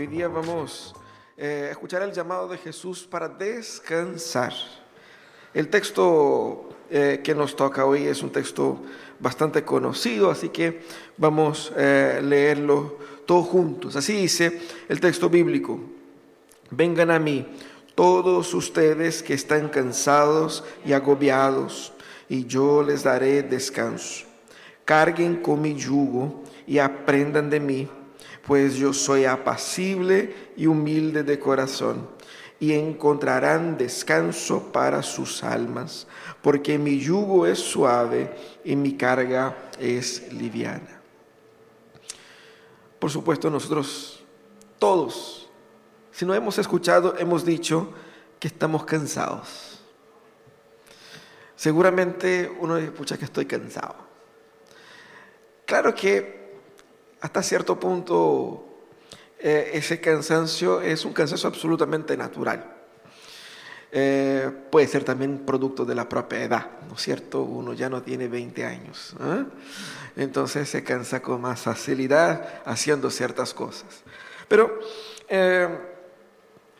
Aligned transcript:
Hoy 0.00 0.06
día 0.06 0.28
vamos 0.28 0.94
eh, 1.36 1.66
a 1.68 1.72
escuchar 1.72 2.00
el 2.00 2.10
llamado 2.10 2.48
de 2.48 2.56
Jesús 2.56 3.06
para 3.06 3.28
descansar. 3.28 4.54
El 5.52 5.68
texto 5.68 6.70
eh, 6.88 7.20
que 7.22 7.34
nos 7.34 7.54
toca 7.54 7.84
hoy 7.84 8.06
es 8.06 8.22
un 8.22 8.32
texto 8.32 8.80
bastante 9.18 9.62
conocido, 9.62 10.30
así 10.30 10.48
que 10.48 10.80
vamos 11.18 11.70
a 11.72 11.74
eh, 11.76 12.22
leerlo 12.22 12.96
todos 13.26 13.46
juntos. 13.48 13.94
Así 13.94 14.14
dice 14.14 14.62
el 14.88 15.00
texto 15.00 15.28
bíblico. 15.28 15.78
Vengan 16.70 17.10
a 17.10 17.18
mí 17.18 17.46
todos 17.94 18.54
ustedes 18.54 19.22
que 19.22 19.34
están 19.34 19.68
cansados 19.68 20.64
y 20.82 20.94
agobiados, 20.94 21.92
y 22.26 22.46
yo 22.46 22.82
les 22.82 23.02
daré 23.02 23.42
descanso. 23.42 24.24
Carguen 24.86 25.42
con 25.42 25.60
mi 25.60 25.74
yugo 25.74 26.42
y 26.66 26.78
aprendan 26.78 27.50
de 27.50 27.60
mí 27.60 27.88
pues 28.46 28.76
yo 28.76 28.92
soy 28.92 29.24
apacible 29.24 30.52
y 30.56 30.66
humilde 30.66 31.22
de 31.22 31.38
corazón, 31.38 32.08
y 32.58 32.74
encontrarán 32.74 33.78
descanso 33.78 34.70
para 34.70 35.02
sus 35.02 35.42
almas, 35.42 36.06
porque 36.42 36.78
mi 36.78 36.98
yugo 36.98 37.46
es 37.46 37.58
suave 37.58 38.34
y 38.64 38.76
mi 38.76 38.96
carga 38.96 39.56
es 39.78 40.30
liviana. 40.32 41.00
Por 42.98 43.10
supuesto, 43.10 43.48
nosotros 43.48 44.22
todos, 44.78 45.48
si 46.12 46.26
no 46.26 46.34
hemos 46.34 46.58
escuchado, 46.58 47.14
hemos 47.18 47.46
dicho 47.46 47.94
que 48.38 48.48
estamos 48.48 48.84
cansados. 48.84 49.80
Seguramente 51.56 52.50
uno 52.60 52.76
escucha 52.76 53.16
que 53.16 53.24
estoy 53.24 53.46
cansado. 53.46 53.96
Claro 55.66 55.94
que 55.94 56.39
hasta 57.20 57.42
cierto 57.42 57.78
punto 57.78 58.70
eh, 59.38 59.70
ese 59.74 60.00
cansancio 60.00 60.82
es 60.82 61.04
un 61.04 61.12
cansancio 61.14 61.48
absolutamente 61.48 62.16
natural. 62.16 62.76
Eh, 63.92 64.50
puede 64.70 64.86
ser 64.86 65.02
también 65.02 65.40
producto 65.40 65.84
de 65.84 65.94
la 65.94 66.08
propia 66.08 66.44
edad, 66.44 66.70
¿no 66.88 66.94
es 66.94 67.02
cierto? 67.02 67.42
Uno 67.42 67.72
ya 67.72 67.88
no 67.88 68.02
tiene 68.02 68.28
20 68.28 68.64
años, 68.64 69.16
¿eh? 69.18 69.44
entonces 70.16 70.68
se 70.68 70.84
cansa 70.84 71.20
con 71.20 71.40
más 71.40 71.62
facilidad 71.62 72.62
haciendo 72.64 73.10
ciertas 73.10 73.52
cosas. 73.52 74.02
Pero 74.46 74.78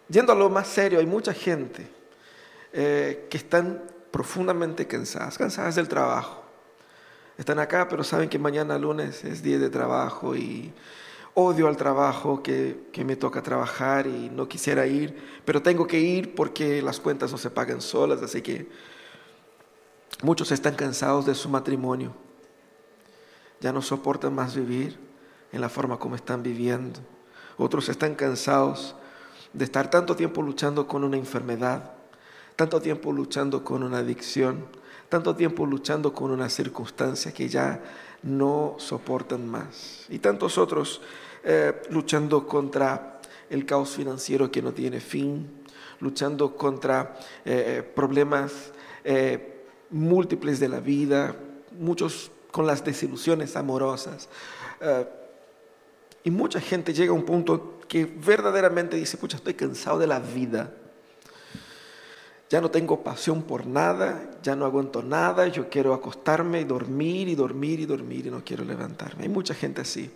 yendo 0.08 0.32
a 0.32 0.36
lo 0.36 0.50
más 0.50 0.69
serio, 0.69 1.00
hay 1.00 1.06
mucha 1.06 1.32
gente 1.32 1.88
que 2.72 3.28
están 3.32 3.82
profundamente 4.12 4.86
cansadas, 4.86 5.36
cansadas 5.38 5.75
del 5.75 5.88
trabajo, 5.88 6.39
están 7.41 7.58
acá, 7.58 7.88
pero 7.88 8.05
saben 8.05 8.28
que 8.28 8.38
mañana 8.38 8.78
lunes 8.78 9.24
es 9.24 9.42
día 9.42 9.58
de 9.58 9.70
trabajo 9.70 10.36
y 10.36 10.74
odio 11.33 11.69
al 11.69 11.77
trabajo, 11.78 12.42
que, 12.42 12.88
que, 12.92 13.02
me 13.02 13.16
toca 13.16 13.42
trabajar 13.42 14.06
y 14.06 14.28
no 14.28 14.47
quisiera 14.47 14.86
ir, 14.86 15.16
pero 15.47 15.62
tengo 15.62 15.86
que 15.86 15.98
ir 15.98 16.34
porque 16.34 16.82
las 16.82 17.00
cuentas 17.00 17.32
no 17.32 17.38
se 17.38 17.48
pagan 17.48 17.80
solas, 17.80 18.20
así 18.20 18.42
que 18.42 18.69
muchos 20.22 20.52
están 20.52 20.74
cansados 20.74 21.24
de 21.24 21.34
su 21.34 21.48
matrimonio, 21.48 22.12
ya 23.58 23.72
no 23.72 23.80
soportan 23.80 24.34
más 24.34 24.54
vivir 24.54 24.98
en 25.50 25.62
la 25.62 25.70
forma 25.70 25.98
como 25.98 26.16
están 26.16 26.42
viviendo. 26.42 27.00
Otros 27.56 27.88
están 27.88 28.16
cansados 28.16 28.94
de 29.54 29.64
estar 29.64 29.91
tanto 29.91 30.14
tiempo 30.14 30.42
luchando 30.42 30.86
con 30.86 31.04
una 31.04 31.16
enfermedad, 31.16 31.92
tanto 32.54 32.82
tiempo 32.82 33.12
luchando 33.12 33.64
con 33.64 33.82
una 33.82 33.98
adicción, 33.98 34.66
tanto 35.11 35.34
tiempo 35.34 35.66
luchando 35.66 36.12
con 36.14 36.30
una 36.30 36.48
circunstancia 36.48 37.33
que 37.33 37.48
ya 37.48 37.83
no 38.22 38.77
soportan 38.78 39.47
más. 39.47 40.06
Y 40.08 40.20
tantos 40.20 40.56
otros 40.56 41.03
eh, 41.43 41.82
luchando 41.91 42.47
contra 42.47 43.20
el 43.50 43.66
caos 43.66 43.91
financiero 43.91 44.53
que 44.53 44.62
no 44.62 44.72
tiene 44.72 45.00
fin, 45.00 45.50
luchando 45.99 46.56
contra 46.56 47.16
eh, 47.44 47.78
eh, 47.78 47.82
problemas 47.82 48.72
múltiples 49.91 50.60
de 50.60 50.69
la 50.69 50.78
vida, 50.78 51.34
muchos 51.76 52.31
con 52.53 52.66
las 52.66 52.84
desilusiones 52.84 53.56
amorosas. 53.56 54.28
y 56.22 56.31
mucha 56.31 56.60
gente 56.60 56.93
llega 56.93 57.10
a 57.10 57.15
un 57.15 57.25
punto 57.25 57.81
que 57.88 58.04
verdaderamente 58.04 58.97
dice, 58.97 59.16
pucha, 59.16 59.38
estoy 59.38 59.54
cansado 59.54 59.99
de 59.99 60.06
la 60.06 60.20
vida 60.20 60.70
ya 62.50 62.61
no 62.61 62.69
tengo 62.69 63.05
pasión 63.05 63.44
por 63.44 63.65
nada, 63.65 64.28
ya 64.43 64.56
no 64.56 64.65
aguanto 64.65 65.05
nada, 65.05 65.47
yo 65.47 65.71
quiero 65.71 65.94
acostarme 65.94 66.61
y 66.61 66.65
dormir 66.65 67.28
y 67.28 67.37
dormir 67.37 67.78
y 67.78 67.87
dormir 67.87 68.27
y 68.27 68.31
no 68.31 68.44
quiero 68.44 68.65
levantarme. 68.65 69.22
Hay 69.22 69.28
mucha 69.28 69.55
gente 69.55 69.83
así. 69.83 70.11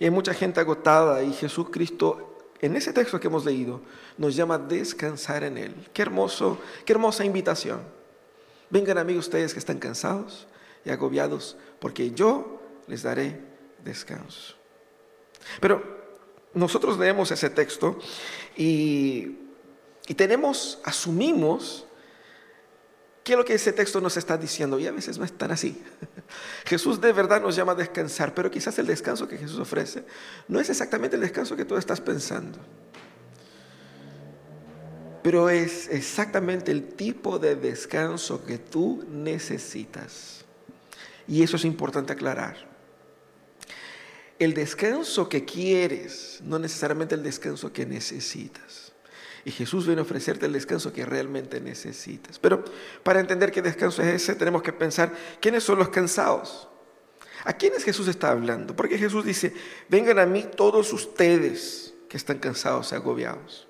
Y 0.00 0.04
hay 0.04 0.10
mucha 0.10 0.32
gente 0.32 0.60
agotada 0.60 1.22
y 1.22 1.34
Jesucristo, 1.34 2.38
en 2.58 2.74
ese 2.74 2.94
texto 2.94 3.20
que 3.20 3.26
hemos 3.26 3.44
leído, 3.44 3.82
nos 4.16 4.34
llama 4.34 4.54
a 4.54 4.58
descansar 4.58 5.44
en 5.44 5.58
Él. 5.58 5.74
Qué 5.92 6.00
hermoso, 6.00 6.58
qué 6.86 6.94
hermosa 6.94 7.22
invitación. 7.22 7.82
Vengan 8.70 8.96
amigos 8.96 9.26
ustedes 9.26 9.52
que 9.52 9.58
están 9.58 9.78
cansados 9.78 10.46
y 10.86 10.90
agobiados, 10.90 11.58
porque 11.80 12.12
yo 12.12 12.62
les 12.86 13.02
daré 13.02 13.40
descanso. 13.84 14.54
Pero 15.60 15.82
nosotros 16.54 16.98
leemos 16.98 17.30
ese 17.30 17.50
texto 17.50 17.98
y 18.56 19.43
y 20.06 20.14
tenemos, 20.14 20.78
asumimos 20.84 21.86
qué 23.24 23.32
es 23.32 23.38
lo 23.38 23.44
que 23.44 23.54
ese 23.54 23.72
texto 23.72 24.00
nos 24.00 24.16
está 24.16 24.36
diciendo. 24.36 24.78
Y 24.78 24.86
a 24.86 24.92
veces 24.92 25.18
no 25.18 25.24
es 25.24 25.32
tan 25.32 25.50
así. 25.50 25.82
Jesús 26.66 27.00
de 27.00 27.12
verdad 27.12 27.40
nos 27.40 27.56
llama 27.56 27.72
a 27.72 27.76
descansar, 27.76 28.34
pero 28.34 28.50
quizás 28.50 28.78
el 28.78 28.86
descanso 28.86 29.26
que 29.26 29.38
Jesús 29.38 29.58
ofrece 29.58 30.04
no 30.46 30.60
es 30.60 30.68
exactamente 30.68 31.16
el 31.16 31.22
descanso 31.22 31.56
que 31.56 31.64
tú 31.64 31.76
estás 31.76 32.00
pensando. 32.00 32.58
Pero 35.22 35.48
es 35.48 35.88
exactamente 35.88 36.70
el 36.70 36.86
tipo 36.86 37.38
de 37.38 37.56
descanso 37.56 38.44
que 38.44 38.58
tú 38.58 39.06
necesitas. 39.08 40.44
Y 41.26 41.42
eso 41.42 41.56
es 41.56 41.64
importante 41.64 42.12
aclarar. 42.12 42.68
El 44.38 44.52
descanso 44.52 45.30
que 45.30 45.46
quieres, 45.46 46.40
no 46.42 46.58
necesariamente 46.58 47.14
el 47.14 47.22
descanso 47.22 47.72
que 47.72 47.86
necesitas. 47.86 48.83
Y 49.44 49.50
Jesús 49.50 49.86
viene 49.86 50.00
a 50.00 50.04
ofrecerte 50.04 50.46
el 50.46 50.52
descanso 50.52 50.92
que 50.92 51.04
realmente 51.04 51.60
necesitas. 51.60 52.38
Pero 52.38 52.64
para 53.02 53.20
entender 53.20 53.52
qué 53.52 53.60
descanso 53.60 54.02
es 54.02 54.08
ese, 54.08 54.34
tenemos 54.34 54.62
que 54.62 54.72
pensar 54.72 55.12
quiénes 55.40 55.62
son 55.62 55.78
los 55.78 55.90
cansados. 55.90 56.68
¿A 57.44 57.52
quiénes 57.52 57.84
Jesús 57.84 58.08
está 58.08 58.30
hablando? 58.30 58.74
Porque 58.74 58.96
Jesús 58.96 59.24
dice, 59.24 59.52
vengan 59.88 60.18
a 60.18 60.24
mí 60.24 60.46
todos 60.56 60.92
ustedes 60.94 61.92
que 62.08 62.16
están 62.16 62.38
cansados 62.38 62.92
y 62.92 62.94
agobiados. 62.94 63.66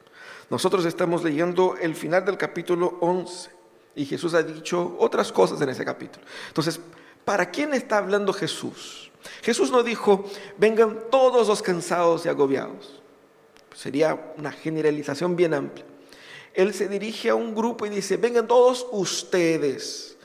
Nosotros 0.48 0.84
estamos 0.84 1.24
leyendo 1.24 1.76
el 1.80 1.96
final 1.96 2.24
del 2.24 2.36
capítulo 2.36 2.98
11 3.00 3.50
y 3.96 4.04
Jesús 4.04 4.34
ha 4.34 4.42
dicho 4.42 4.96
otras 5.00 5.32
cosas 5.32 5.60
en 5.60 5.70
ese 5.70 5.84
capítulo. 5.84 6.24
Entonces, 6.48 6.78
¿para 7.24 7.50
quién 7.50 7.74
está 7.74 7.98
hablando 7.98 8.32
Jesús? 8.32 9.10
Jesús 9.42 9.72
no 9.72 9.82
dijo, 9.82 10.24
vengan 10.56 10.98
todos 11.10 11.48
los 11.48 11.62
cansados 11.62 12.26
y 12.26 12.28
agobiados. 12.28 13.02
Sería 13.74 14.32
una 14.38 14.52
generalización 14.52 15.36
bien 15.36 15.52
amplia. 15.52 15.84
Él 16.54 16.72
se 16.72 16.88
dirige 16.88 17.30
a 17.30 17.34
un 17.34 17.54
grupo 17.54 17.84
y 17.84 17.90
dice, 17.90 18.16
vengan 18.16 18.46
todos 18.46 18.86
ustedes 18.92 20.16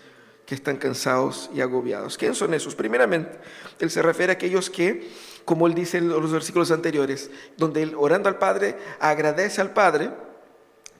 que 0.45 0.55
están 0.55 0.77
cansados 0.77 1.49
y 1.53 1.61
agobiados. 1.61 2.17
¿Quién 2.17 2.35
son 2.35 2.53
esos? 2.53 2.75
Primeramente, 2.75 3.37
Él 3.79 3.89
se 3.89 4.01
refiere 4.01 4.31
a 4.31 4.35
aquellos 4.35 4.69
que, 4.69 5.09
como 5.45 5.67
Él 5.67 5.73
dice 5.73 5.97
en 5.97 6.09
los 6.09 6.31
versículos 6.31 6.71
anteriores, 6.71 7.31
donde 7.57 7.83
Él 7.83 7.95
orando 7.97 8.29
al 8.29 8.37
Padre, 8.37 8.77
agradece 8.99 9.61
al 9.61 9.73
Padre 9.73 10.11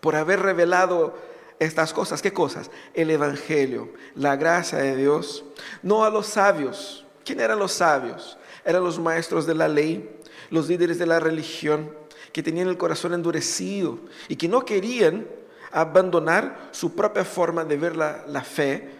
por 0.01 0.15
haber 0.15 0.41
revelado 0.41 1.15
estas 1.59 1.93
cosas. 1.93 2.21
¿Qué 2.21 2.33
cosas? 2.33 2.71
El 2.93 3.11
Evangelio, 3.11 3.89
la 4.15 4.35
gracia 4.35 4.79
de 4.79 4.95
Dios, 4.95 5.45
no 5.83 6.03
a 6.03 6.09
los 6.09 6.27
sabios. 6.27 7.05
¿Quién 7.23 7.39
eran 7.39 7.59
los 7.59 7.73
sabios? 7.73 8.37
Eran 8.65 8.83
los 8.83 8.99
maestros 8.99 9.45
de 9.45 9.55
la 9.55 9.67
ley, 9.67 10.09
los 10.49 10.67
líderes 10.67 10.97
de 10.97 11.05
la 11.05 11.19
religión, 11.19 11.91
que 12.39 12.43
tenían 12.43 12.69
el 12.69 12.77
corazón 12.77 13.13
endurecido 13.13 13.99
y 14.29 14.37
que 14.37 14.47
no 14.47 14.63
querían 14.63 15.27
abandonar 15.73 16.69
su 16.71 16.95
propia 16.95 17.25
forma 17.25 17.65
de 17.65 17.75
ver 17.75 17.97
la, 17.97 18.43
fe 18.45 18.91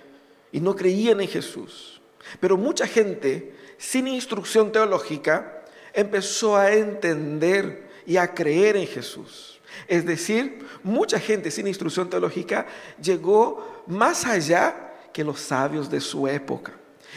y 0.52 0.60
no 0.60 0.76
creían 0.76 1.22
en 1.22 1.30
Jesús. 1.30 2.02
Pero 2.42 2.58
mucha 2.58 2.86
gente 2.86 3.56
sin 3.78 4.10
instrucción 4.10 4.74
teológica 4.74 5.64
empezó 5.94 6.58
a 6.58 6.74
entender 6.74 7.88
y 8.06 8.18
a 8.18 8.34
creer 8.34 8.76
en 8.76 8.88
Jesús. 8.88 9.62
Es 9.88 10.06
decir, 10.06 10.68
mucha 10.84 11.18
gente 11.18 11.50
sin 11.50 11.66
instrucción 11.66 12.10
teológica 12.10 12.68
llegó 13.02 13.86
más 13.88 14.26
allá 14.26 14.96
que 15.14 15.24
los 15.24 15.40
sabios 15.40 15.90
de 15.90 16.02
su 16.02 16.28
época. 16.28 16.74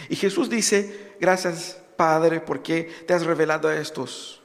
Y 0.09 0.15
Jesús 0.15 0.49
dice, 0.49 1.15
gracias 1.19 1.79
Padre, 1.97 2.39
porque 2.39 2.85
te 3.09 3.13
has 3.13 3.27
revelado 3.27 3.67
a 3.67 3.75
estos 3.75 4.42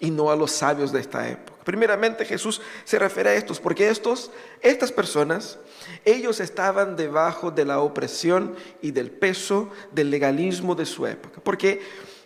y 0.00 0.10
no 0.10 0.30
a 0.30 0.36
los 0.36 0.52
sabios 0.52 0.92
de 0.92 1.00
esta 1.00 1.28
época. 1.28 1.64
Primeramente 1.64 2.24
Jesús 2.24 2.60
se 2.84 2.98
refiere 2.98 3.30
a 3.30 3.34
estos, 3.34 3.60
porque 3.60 3.88
estos, 3.88 4.30
estas 4.62 4.90
personas, 4.90 5.58
ellos 6.04 6.40
estaban 6.40 6.96
debajo 6.96 7.50
de 7.50 7.64
la 7.64 7.80
opresión 7.80 8.56
y 8.80 8.90
del 8.92 9.10
peso 9.10 9.70
del 9.92 10.10
legalismo 10.10 10.74
de 10.74 10.86
su 10.86 11.06
época. 11.06 11.40
Porque 11.42 11.82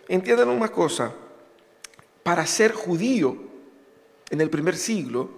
entiendan 0.07 0.49
una 0.49 0.69
cosa, 0.69 1.13
para 2.23 2.45
ser 2.45 2.73
judío 2.73 3.37
en 4.29 4.39
el 4.39 4.49
primer 4.49 4.77
siglo, 4.77 5.29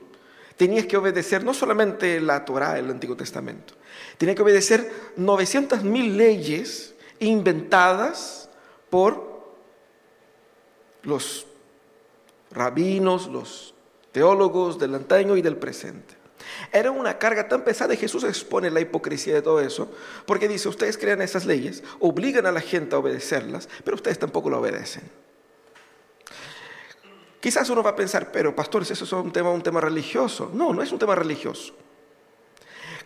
tenías 0.56 0.86
que 0.86 0.98
obedecer 0.98 1.44
no 1.44 1.54
solamente 1.54 2.22
la 2.22 2.46
Torá 2.46 2.74
del 2.74 2.92
Antiguo 2.92 3.16
Testamento, 3.16 3.74
tenías 4.18 4.36
que 4.36 4.44
obedecer 4.44 5.14
900.000 5.18 6.16
leyes 6.16 6.94
inventadas 7.20 8.50
por 8.90 9.36
los 11.04 11.48
rabinos, 12.56 13.28
los 13.28 13.76
teólogos 14.12 14.80
del 14.80 14.96
antaño 14.96 15.38
y 15.38 15.42
del 15.42 15.58
presente. 15.58 16.16
Era 16.72 16.92
una 16.92 17.18
carga 17.18 17.48
tan 17.48 17.64
pesada 17.64 17.94
y 17.94 17.98
Jesús 17.98 18.24
expone 18.24 18.72
la 18.72 18.80
hipocresía 18.80 19.34
de 19.34 19.42
todo 19.42 19.60
eso, 19.60 19.92
porque 20.26 20.48
dice, 20.48 20.70
ustedes 20.70 20.98
crean 20.98 21.22
esas 21.22 21.46
leyes, 21.46 21.84
obligan 22.00 22.46
a 22.46 22.52
la 22.52 22.62
gente 22.62 22.96
a 22.96 23.00
obedecerlas, 23.00 23.68
pero 23.84 23.96
ustedes 23.96 24.20
tampoco 24.20 24.50
lo 24.50 24.60
obedecen. 24.60 25.04
Quizás 27.40 27.70
uno 27.70 27.84
va 27.84 27.92
a 27.92 27.96
pensar, 27.96 28.32
pero 28.32 28.56
pastores, 28.56 28.90
eso 28.90 29.06
es 29.06 29.12
un 29.12 29.32
tema, 29.32 29.52
un 29.52 29.62
tema 29.62 29.80
religioso. 29.80 30.50
No, 30.54 30.74
no 30.74 30.82
es 30.82 30.92
un 30.92 30.98
tema 30.98 31.14
religioso. 31.14 31.76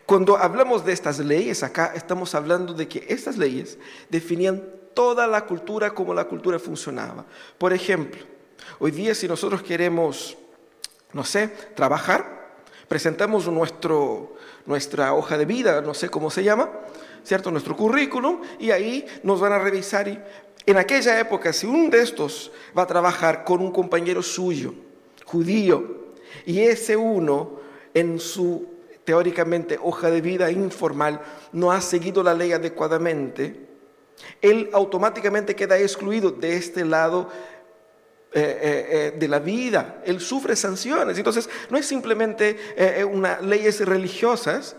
Cuando 0.05 0.37
hablamos 0.37 0.85
de 0.85 0.93
estas 0.93 1.19
leyes, 1.19 1.61
acá 1.61 1.91
estamos 1.93 2.33
hablando 2.33 2.73
de 2.73 2.87
que 2.87 3.05
estas 3.09 3.37
leyes 3.37 3.77
definían 4.09 4.63
toda 4.93 5.27
la 5.27 5.45
cultura 5.45 5.93
como 5.93 6.13
la 6.13 6.25
cultura 6.25 6.57
funcionaba. 6.57 7.25
Por 7.57 7.73
ejemplo, 7.73 8.21
hoy 8.79 8.91
día 8.91 9.15
si 9.15 9.27
nosotros 9.27 9.63
queremos, 9.63 10.37
no 11.13 11.23
sé, 11.23 11.47
trabajar, 11.75 12.53
presentamos 12.87 13.47
nuestro, 13.47 14.35
nuestra 14.65 15.13
hoja 15.13 15.37
de 15.37 15.45
vida, 15.45 15.81
no 15.81 15.93
sé 15.93 16.09
cómo 16.09 16.29
se 16.29 16.43
llama, 16.43 16.69
¿cierto? 17.23 17.51
Nuestro 17.51 17.75
currículum, 17.75 18.41
y 18.59 18.71
ahí 18.71 19.05
nos 19.23 19.39
van 19.39 19.53
a 19.53 19.59
revisar 19.59 20.07
y 20.07 20.19
en 20.65 20.77
aquella 20.77 21.19
época, 21.19 21.51
si 21.51 21.65
uno 21.65 21.89
de 21.89 22.01
estos 22.01 22.51
va 22.77 22.83
a 22.83 22.87
trabajar 22.87 23.43
con 23.43 23.61
un 23.61 23.71
compañero 23.71 24.21
suyo, 24.21 24.75
judío, 25.25 26.13
y 26.45 26.59
ese 26.59 26.95
uno 26.95 27.59
en 27.93 28.19
su 28.19 28.67
teóricamente 29.03 29.79
hoja 29.81 30.11
de 30.11 30.21
vida 30.21 30.51
informal 30.51 31.21
no 31.51 31.71
ha 31.71 31.81
seguido 31.81 32.21
la 32.21 32.35
ley 32.35 32.51
adecuadamente, 32.51 33.67
él 34.41 34.69
automáticamente 34.73 35.55
queda 35.55 35.79
excluido 35.79 36.29
de 36.29 36.55
este 36.57 36.85
lado 36.85 37.29
eh, 38.31 38.41
eh, 38.41 38.87
eh, 38.91 39.17
de 39.17 39.27
la 39.27 39.39
vida, 39.39 40.03
él 40.05 40.19
sufre 40.19 40.55
sanciones. 40.55 41.17
Entonces, 41.17 41.49
no 41.71 41.79
es 41.79 41.85
simplemente 41.87 43.05
unas 43.11 43.41
leyes 43.41 43.83
religiosas 43.83 44.75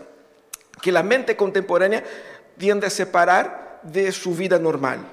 que 0.81 0.91
la 0.91 1.03
mente 1.03 1.35
contemporánea 1.35 2.01
tiende 2.57 2.87
a 2.87 2.89
separar 2.89 3.81
de 3.83 4.13
su 4.13 4.35
vida 4.35 4.57
normal. 4.57 5.05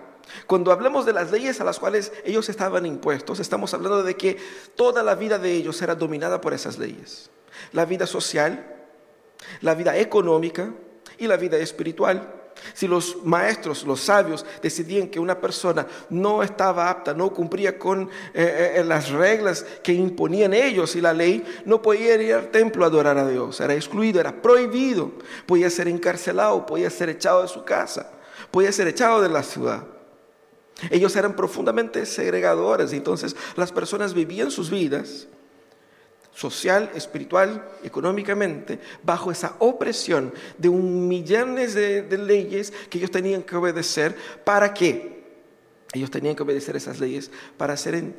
Cuando 0.47 0.71
hablamos 0.71 1.05
de 1.05 1.15
las 1.15 1.33
leyes 1.33 1.61
a 1.61 1.65
las 1.65 1.81
cuales 1.81 2.13
ellos 2.25 2.49
estaban 2.49 2.87
impuestos, 2.87 3.41
estamos 3.41 3.75
hablando 3.75 4.05
de 4.05 4.17
que 4.17 4.37
toda 4.77 5.03
la 5.03 5.17
vida 5.17 5.39
de 5.39 5.53
ellos 5.53 5.83
era 5.83 5.97
dominada 5.97 6.41
por 6.41 6.55
esas 6.55 6.79
leyes. 6.79 7.31
La 7.73 7.87
vida 7.87 8.07
social, 8.07 8.77
la 9.63 9.75
vida 9.75 9.97
económica 9.97 10.71
y 11.19 11.27
la 11.27 11.37
vida 11.37 11.57
espiritual. 11.57 12.38
Si 12.79 12.87
los 12.87 13.25
maestros, 13.25 13.83
los 13.83 14.03
sabios, 14.03 14.47
decidían 14.63 15.09
que 15.09 15.19
una 15.19 15.41
persona 15.41 15.85
no 16.11 16.45
estaba 16.45 16.89
apta, 16.89 17.13
no 17.13 17.35
cumplía 17.35 17.77
con 17.77 18.03
eh, 18.33 18.75
eh, 18.77 18.85
las 18.85 19.11
reglas 19.11 19.67
que 19.83 19.93
imponían 19.93 20.55
ellos 20.55 20.95
y 20.95 21.01
la 21.01 21.13
ley, 21.13 21.45
no 21.65 21.83
podía 21.83 22.15
ir 22.15 22.33
al 22.33 22.53
templo 22.53 22.85
a 22.85 22.87
adorar 22.87 23.19
a 23.19 23.27
Dios. 23.27 23.61
Era 23.61 23.75
excluido, 23.75 24.21
era 24.21 24.41
prohibido. 24.41 25.11
Podía 25.45 25.69
ser 25.71 25.89
encarcelado, 25.89 26.65
podía 26.67 26.89
ser 26.89 27.09
echado 27.09 27.43
de 27.43 27.49
su 27.49 27.65
casa, 27.65 28.13
podía 28.53 28.71
ser 28.71 28.87
echado 28.87 29.23
de 29.23 29.29
la 29.29 29.43
ciudad. 29.43 29.83
Ellos 30.89 31.17
eran 31.17 31.35
profundamente 31.35 32.07
segregadores, 32.07 32.93
entonces 32.93 33.35
las 33.57 33.73
personas 33.73 34.15
vivían 34.15 34.53
sus 34.53 34.71
vidas 34.71 35.27
social, 36.39 36.93
espiritual, 36.95 37.69
económicamente, 37.83 38.79
bajo 39.03 39.33
esa 39.33 39.57
opresión 39.59 40.33
de 40.57 40.69
un 40.69 41.09
millones 41.09 41.75
de, 41.75 42.03
de, 42.03 42.17
leyes 42.17 42.73
que 42.89 42.99
ellos 42.99 43.11
tenían 43.11 43.43
que 43.43 43.57
obedecer. 43.57 44.15
¿Para 44.45 44.73
qué? 44.73 45.25
Ellos 45.93 46.13
tenían 46.13 46.37
que 46.37 46.45
obedecer 46.45 46.77
esas 46.77 47.01
leyes 47.01 47.33
para 47.57 47.77
ser 47.77 48.15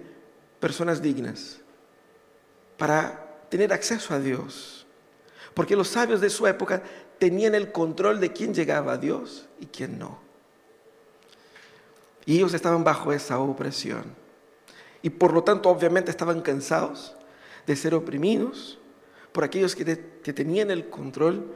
personas 0.59 1.01
dignas, 1.01 1.61
para 2.77 3.37
tener 3.47 3.71
acceso 3.71 4.13
a 4.13 4.19
Dios. 4.19 4.85
Porque 5.53 5.77
los 5.77 5.87
sabios 5.87 6.19
de 6.19 6.29
su 6.29 6.45
época 6.45 6.83
tenían 7.19 7.55
el 7.55 7.71
control 7.71 8.19
de 8.19 8.33
quién 8.33 8.53
llegaba 8.53 8.93
a 8.93 8.97
Dios 8.97 9.47
y 9.61 9.67
quién 9.67 9.97
no. 9.97 10.19
Y 12.25 12.35
ellos 12.35 12.53
estaban 12.53 12.83
bajo 12.83 13.13
esa 13.13 13.39
opresión. 13.39 14.03
Y 15.01 15.09
por 15.09 15.31
lo 15.31 15.41
tanto, 15.41 15.69
obviamente, 15.69 16.11
estaban 16.11 16.41
cansados 16.41 17.15
de 17.69 17.75
ser 17.75 17.93
oprimidos 17.93 18.79
por 19.31 19.43
aquellos 19.43 19.75
que, 19.75 19.85
tenían 20.33 20.71
el 20.71 20.89
control 20.89 21.53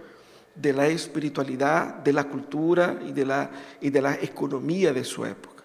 de 0.54 0.72
la 0.72 0.86
espiritualidad, 0.86 1.96
de 1.96 2.14
la 2.14 2.26
cultura 2.26 3.00
y 3.04 3.12
de 3.14 3.26
la, 3.26 3.50
y 3.82 3.90
de 3.90 4.00
la 4.00 4.14
economía 4.14 4.94
de 4.94 5.04
su 5.04 5.26
época. 5.26 5.64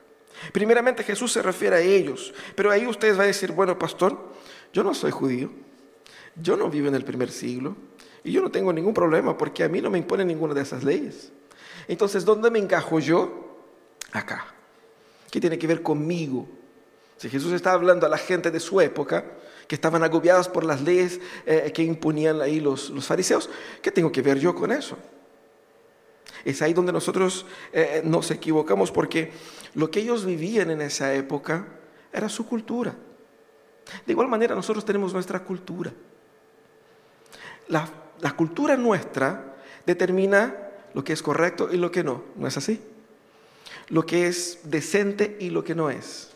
Primeramente 0.50 1.04
Jesús 1.04 1.34
se 1.34 1.42
refiere 1.42 1.76
a 1.76 1.80
ellos, 1.80 2.32
pero 2.54 2.70
ahí 2.70 2.86
ustedes 2.86 3.18
van 3.18 3.24
a 3.24 3.26
decir, 3.26 3.52
bueno, 3.52 3.78
pastor, 3.78 4.32
yo 4.72 4.82
no 4.82 4.94
soy 4.94 5.10
judío, 5.10 5.50
yo 6.34 6.56
no 6.56 6.70
vivo 6.70 6.88
en 6.88 6.94
el 6.94 7.04
primer 7.04 7.30
siglo 7.30 7.76
y 8.24 8.32
yo 8.32 8.40
no 8.40 8.50
tengo 8.50 8.72
ningún 8.72 8.94
problema 8.94 9.36
porque 9.36 9.64
a 9.64 9.68
mí 9.68 9.82
no 9.82 9.90
me 9.90 9.98
impone 9.98 10.24
ninguna 10.24 10.54
de 10.54 10.62
esas 10.62 10.82
leyes. 10.82 11.30
Entonces, 11.88 12.24
¿dónde 12.24 12.50
me 12.50 12.58
encajo 12.58 13.00
yo? 13.00 13.66
Acá. 14.12 14.46
¿Qué 15.30 15.42
tiene 15.42 15.58
que 15.58 15.66
ver 15.66 15.82
conmigo? 15.82 16.48
Si 17.18 17.28
Jesús 17.28 17.52
está 17.52 17.72
hablando 17.72 18.06
a 18.06 18.08
la 18.08 18.16
gente 18.16 18.50
de 18.50 18.60
su 18.60 18.80
época, 18.80 19.26
que 19.68 19.74
estaban 19.74 20.02
agobiadas 20.02 20.48
por 20.48 20.64
las 20.64 20.80
leyes 20.80 21.20
eh, 21.46 21.70
que 21.72 21.82
imponían 21.82 22.40
ahí 22.40 22.58
los, 22.58 22.90
fariseos, 23.06 23.48
¿qué 23.82 23.92
tengo 23.92 24.10
que 24.10 24.22
ver 24.22 24.38
yo 24.38 24.54
con 24.54 24.72
eso? 24.72 24.98
Es 26.44 26.62
ahí 26.62 26.72
donde 26.72 26.92
nosotros 26.92 27.46
eh, 27.72 28.02
nos 28.04 28.30
equivocamos 28.30 28.90
porque 28.90 29.30
lo 29.74 29.90
que 29.90 30.00
ellos 30.00 30.24
vivían 30.24 30.70
en 30.70 30.80
esa 30.80 31.14
época 31.14 31.66
era 32.12 32.28
su 32.28 32.46
cultura. 32.46 32.94
De 34.06 34.12
igual 34.12 34.28
manera 34.28 34.54
nosotros 34.54 34.84
tenemos 34.84 35.12
nuestra 35.12 35.44
cultura. 35.44 35.92
la 37.68 38.36
cultura 38.36 38.76
nuestra 38.76 39.56
determina 39.86 40.56
lo 40.94 41.04
que 41.04 41.12
es 41.12 41.22
correcto 41.22 41.68
y 41.70 41.76
lo 41.76 41.90
que 41.90 42.02
no. 42.02 42.24
¿No 42.36 42.46
es 42.46 42.56
así? 42.56 42.80
lo 43.88 44.04
que 44.04 44.26
es 44.26 44.60
decente 44.64 45.36
y 45.40 45.50
lo 45.50 45.64
que 45.64 45.74
no 45.74 45.90
es. 45.90 46.30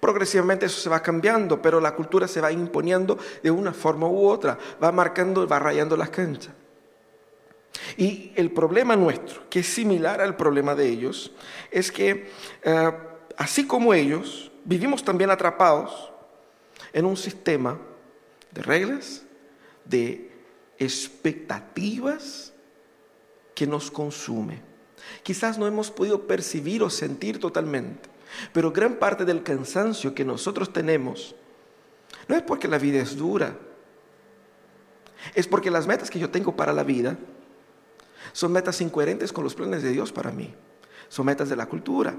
Progresivamente 0.00 0.66
eso 0.66 0.80
se 0.80 0.88
va 0.88 1.02
cambiando, 1.02 1.60
pero 1.62 1.80
la 1.80 1.94
cultura 1.94 2.28
se 2.28 2.40
va 2.40 2.52
imponiendo 2.52 3.18
de 3.42 3.50
una 3.50 3.72
forma 3.72 4.06
u 4.06 4.26
otra, 4.26 4.58
va 4.82 4.92
marcando, 4.92 5.46
va 5.46 5.58
rayando 5.58 5.96
las 5.96 6.10
canchas. 6.10 6.52
Y 7.96 8.32
el 8.36 8.50
problema 8.50 8.96
nuestro, 8.96 9.48
que 9.48 9.60
es 9.60 9.66
similar 9.66 10.20
al 10.20 10.36
problema 10.36 10.74
de 10.74 10.88
ellos, 10.88 11.32
es 11.70 11.90
que 11.90 12.30
eh, 12.62 12.92
así 13.36 13.66
como 13.66 13.94
ellos, 13.94 14.50
vivimos 14.64 15.04
también 15.04 15.30
atrapados 15.30 16.12
en 16.92 17.04
un 17.04 17.16
sistema 17.16 17.78
de 18.50 18.62
reglas, 18.62 19.22
de 19.84 20.30
expectativas 20.78 22.52
que 23.54 23.66
nos 23.66 23.90
consume. 23.90 24.60
Quizás 25.22 25.58
no 25.58 25.66
hemos 25.66 25.90
podido 25.90 26.26
percibir 26.26 26.82
o 26.82 26.90
sentir 26.90 27.38
totalmente, 27.38 28.08
pero 28.52 28.72
gran 28.72 28.94
parte 28.96 29.24
del 29.24 29.42
cansancio 29.42 30.14
que 30.14 30.24
nosotros 30.24 30.72
tenemos 30.72 31.34
no 32.28 32.36
es 32.36 32.42
porque 32.42 32.68
la 32.68 32.78
vida 32.78 33.00
es 33.00 33.16
dura, 33.16 33.56
es 35.34 35.46
porque 35.46 35.70
las 35.70 35.86
metas 35.86 36.10
que 36.10 36.18
yo 36.18 36.30
tengo 36.30 36.56
para 36.56 36.72
la 36.72 36.84
vida 36.84 37.16
son 38.32 38.52
metas 38.52 38.80
incoherentes 38.80 39.32
con 39.32 39.44
los 39.44 39.54
planes 39.54 39.82
de 39.82 39.90
Dios 39.90 40.12
para 40.12 40.30
mí, 40.30 40.54
son 41.08 41.26
metas 41.26 41.48
de 41.48 41.56
la 41.56 41.66
cultura. 41.66 42.14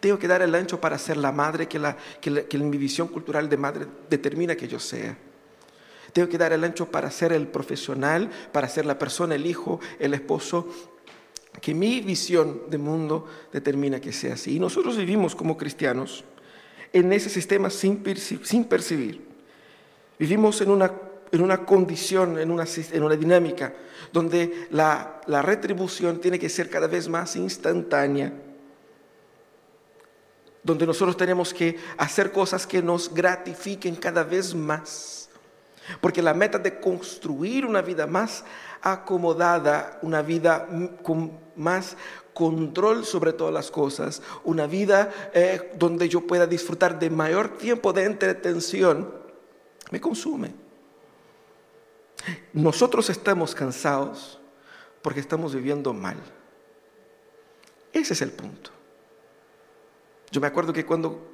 Tengo 0.00 0.18
que 0.18 0.28
dar 0.28 0.42
el 0.42 0.54
ancho 0.54 0.80
para 0.80 0.98
ser 0.98 1.16
la 1.16 1.32
madre 1.32 1.68
que, 1.68 1.78
la, 1.78 1.96
que 2.20 2.58
mi 2.58 2.78
visión 2.78 3.08
cultural 3.08 3.48
de 3.48 3.56
madre 3.56 3.86
determina 4.08 4.56
que 4.56 4.68
yo 4.68 4.78
sea. 4.78 5.16
Tengo 6.12 6.28
que 6.28 6.38
dar 6.38 6.52
el 6.52 6.62
ancho 6.62 6.90
para 6.90 7.10
ser 7.10 7.32
el 7.32 7.48
profesional, 7.48 8.30
para 8.52 8.68
ser 8.68 8.86
la 8.86 8.98
persona, 8.98 9.34
el 9.34 9.46
hijo, 9.46 9.80
el 9.98 10.14
esposo 10.14 10.68
que 11.60 11.74
mi 11.74 12.00
visión 12.00 12.62
de 12.68 12.78
mundo 12.78 13.26
determina 13.52 14.00
que 14.00 14.12
sea 14.12 14.34
así. 14.34 14.56
Y 14.56 14.60
nosotros 14.60 14.96
vivimos 14.96 15.34
como 15.34 15.56
cristianos 15.56 16.24
en 16.92 17.12
ese 17.12 17.30
sistema 17.30 17.70
sin, 17.70 17.98
percibir. 17.98 19.26
Vivimos 20.18 20.60
en 20.60 20.70
una, 20.70 20.92
en 21.32 21.42
una 21.42 21.64
condición, 21.64 22.38
en 22.38 22.50
una, 22.50 22.64
en 22.92 23.02
una 23.02 23.16
dinámica 23.16 23.74
donde 24.12 24.68
la, 24.70 25.20
la 25.26 25.42
retribución 25.42 26.20
tiene 26.20 26.38
que 26.38 26.48
ser 26.48 26.70
cada 26.70 26.86
vez 26.86 27.08
más 27.08 27.36
instantánea 27.36 28.32
donde 30.64 30.86
nosotros 30.86 31.16
tenemos 31.16 31.52
que 31.52 31.78
hacer 31.98 32.32
cosas 32.32 32.66
que 32.66 32.82
nos 32.82 33.12
gratifiquen 33.12 33.94
cada 33.94 34.24
vez 34.24 34.54
más. 34.54 35.28
Porque 36.00 36.22
la 36.22 36.32
meta 36.32 36.58
de 36.58 36.80
construir 36.80 37.66
una 37.66 37.82
vida 37.82 38.06
más 38.06 38.44
acomodada, 38.80 39.98
una 40.00 40.22
vida 40.22 40.66
con 41.02 41.43
más 41.56 41.96
control 42.32 43.04
sobre 43.04 43.32
todas 43.32 43.54
las 43.54 43.70
cosas, 43.70 44.22
una 44.42 44.66
vida 44.66 45.12
eh, 45.32 45.72
donde 45.76 46.08
yo 46.08 46.26
pueda 46.26 46.46
disfrutar 46.46 46.98
de 46.98 47.10
mayor 47.10 47.56
tiempo 47.56 47.92
de 47.92 48.04
entretención, 48.04 49.12
me 49.90 50.00
consume. 50.00 50.54
Nosotros 52.52 53.10
estamos 53.10 53.54
cansados 53.54 54.40
porque 55.02 55.20
estamos 55.20 55.54
viviendo 55.54 55.92
mal. 55.92 56.16
Ese 57.92 58.14
es 58.14 58.22
el 58.22 58.32
punto. 58.32 58.70
Yo 60.30 60.40
me 60.40 60.46
acuerdo 60.46 60.72
que 60.72 60.84
cuando 60.84 61.33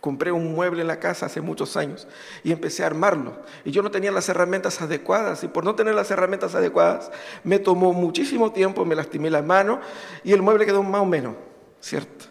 compré 0.00 0.32
un 0.32 0.54
mueble 0.54 0.80
en 0.80 0.88
la 0.88 0.98
casa 0.98 1.26
hace 1.26 1.40
muchos 1.40 1.76
años 1.76 2.08
y 2.42 2.52
empecé 2.52 2.82
a 2.82 2.86
armarlo. 2.86 3.36
Y 3.64 3.70
yo 3.70 3.82
no 3.82 3.90
tenía 3.90 4.10
las 4.10 4.28
herramientas 4.28 4.80
adecuadas 4.80 5.44
y 5.44 5.48
por 5.48 5.64
no 5.64 5.74
tener 5.74 5.94
las 5.94 6.10
herramientas 6.10 6.54
adecuadas 6.54 7.10
me 7.44 7.58
tomó 7.58 7.92
muchísimo 7.92 8.52
tiempo, 8.52 8.84
me 8.84 8.94
lastimé 8.94 9.30
la 9.30 9.42
mano 9.42 9.80
y 10.24 10.32
el 10.32 10.42
mueble 10.42 10.66
quedó 10.66 10.82
más 10.82 11.02
o 11.02 11.06
menos, 11.06 11.34
¿cierto? 11.80 12.26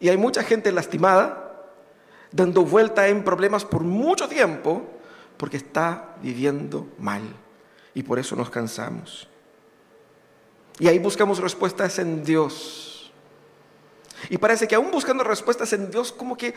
Y 0.00 0.08
hay 0.08 0.16
mucha 0.16 0.42
gente 0.42 0.70
lastimada 0.72 1.70
dando 2.30 2.64
vuelta 2.64 3.08
en 3.08 3.24
problemas 3.24 3.64
por 3.64 3.82
mucho 3.82 4.28
tiempo 4.28 4.82
porque 5.36 5.56
está 5.56 6.16
viviendo 6.22 6.88
mal 6.98 7.22
y 7.94 8.02
por 8.02 8.18
eso 8.18 8.36
nos 8.36 8.50
cansamos. 8.50 9.28
Y 10.78 10.88
ahí 10.88 10.98
buscamos 10.98 11.38
respuestas 11.38 11.98
en 11.98 12.24
Dios 12.24 12.91
y 14.30 14.38
parece 14.38 14.68
que 14.68 14.74
aún 14.74 14.90
buscando 14.90 15.24
respuestas 15.24 15.72
en 15.72 15.90
Dios, 15.90 16.12
como 16.12 16.36
que 16.36 16.54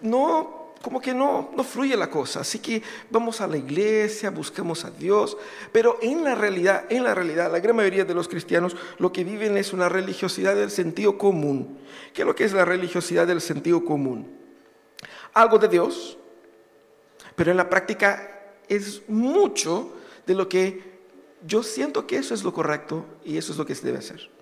no, 0.00 0.72
como 0.82 1.00
que 1.00 1.14
no, 1.14 1.50
no 1.56 1.64
fluye 1.64 1.96
la 1.96 2.10
cosa. 2.10 2.40
Así 2.40 2.58
que 2.58 2.82
vamos 3.10 3.40
a 3.40 3.46
la 3.46 3.56
iglesia, 3.56 4.30
buscamos 4.30 4.84
a 4.84 4.90
Dios, 4.90 5.36
pero 5.72 5.98
en 6.02 6.24
la 6.24 6.34
realidad, 6.34 6.84
en 6.88 7.04
la 7.04 7.14
realidad, 7.14 7.50
la 7.50 7.60
gran 7.60 7.76
mayoría 7.76 8.04
de 8.04 8.14
los 8.14 8.28
cristianos 8.28 8.76
lo 8.98 9.12
que 9.12 9.24
viven 9.24 9.56
es 9.56 9.72
una 9.72 9.88
religiosidad 9.88 10.54
del 10.54 10.70
sentido 10.70 11.18
común. 11.18 11.78
¿Qué 12.12 12.22
es 12.22 12.26
lo 12.26 12.34
que 12.34 12.44
es 12.44 12.52
la 12.52 12.64
religiosidad 12.64 13.26
del 13.26 13.40
sentido 13.40 13.84
común? 13.84 14.36
Algo 15.34 15.58
de 15.58 15.68
Dios, 15.68 16.18
pero 17.34 17.50
en 17.50 17.56
la 17.56 17.68
práctica 17.68 18.54
es 18.68 19.02
mucho 19.08 19.92
de 20.26 20.34
lo 20.34 20.48
que 20.48 20.96
yo 21.46 21.62
siento 21.62 22.06
que 22.06 22.16
eso 22.16 22.34
es 22.34 22.42
lo 22.42 22.52
correcto 22.52 23.04
y 23.24 23.36
eso 23.36 23.52
es 23.52 23.58
lo 23.58 23.66
que 23.66 23.74
se 23.74 23.86
debe 23.86 23.98
hacer. 23.98 24.35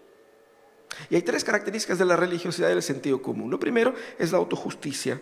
Y 1.11 1.17
hay 1.17 1.23
tres 1.23 1.45
características 1.45 1.99
de 1.99 2.05
la 2.05 2.17
religiosidad 2.17 2.69
del 2.69 2.83
sentido 2.83 3.21
común. 3.21 3.51
Lo 3.51 3.59
primero 3.59 3.95
es 4.19 4.33
la 4.33 4.39
autojusticia, 4.39 5.21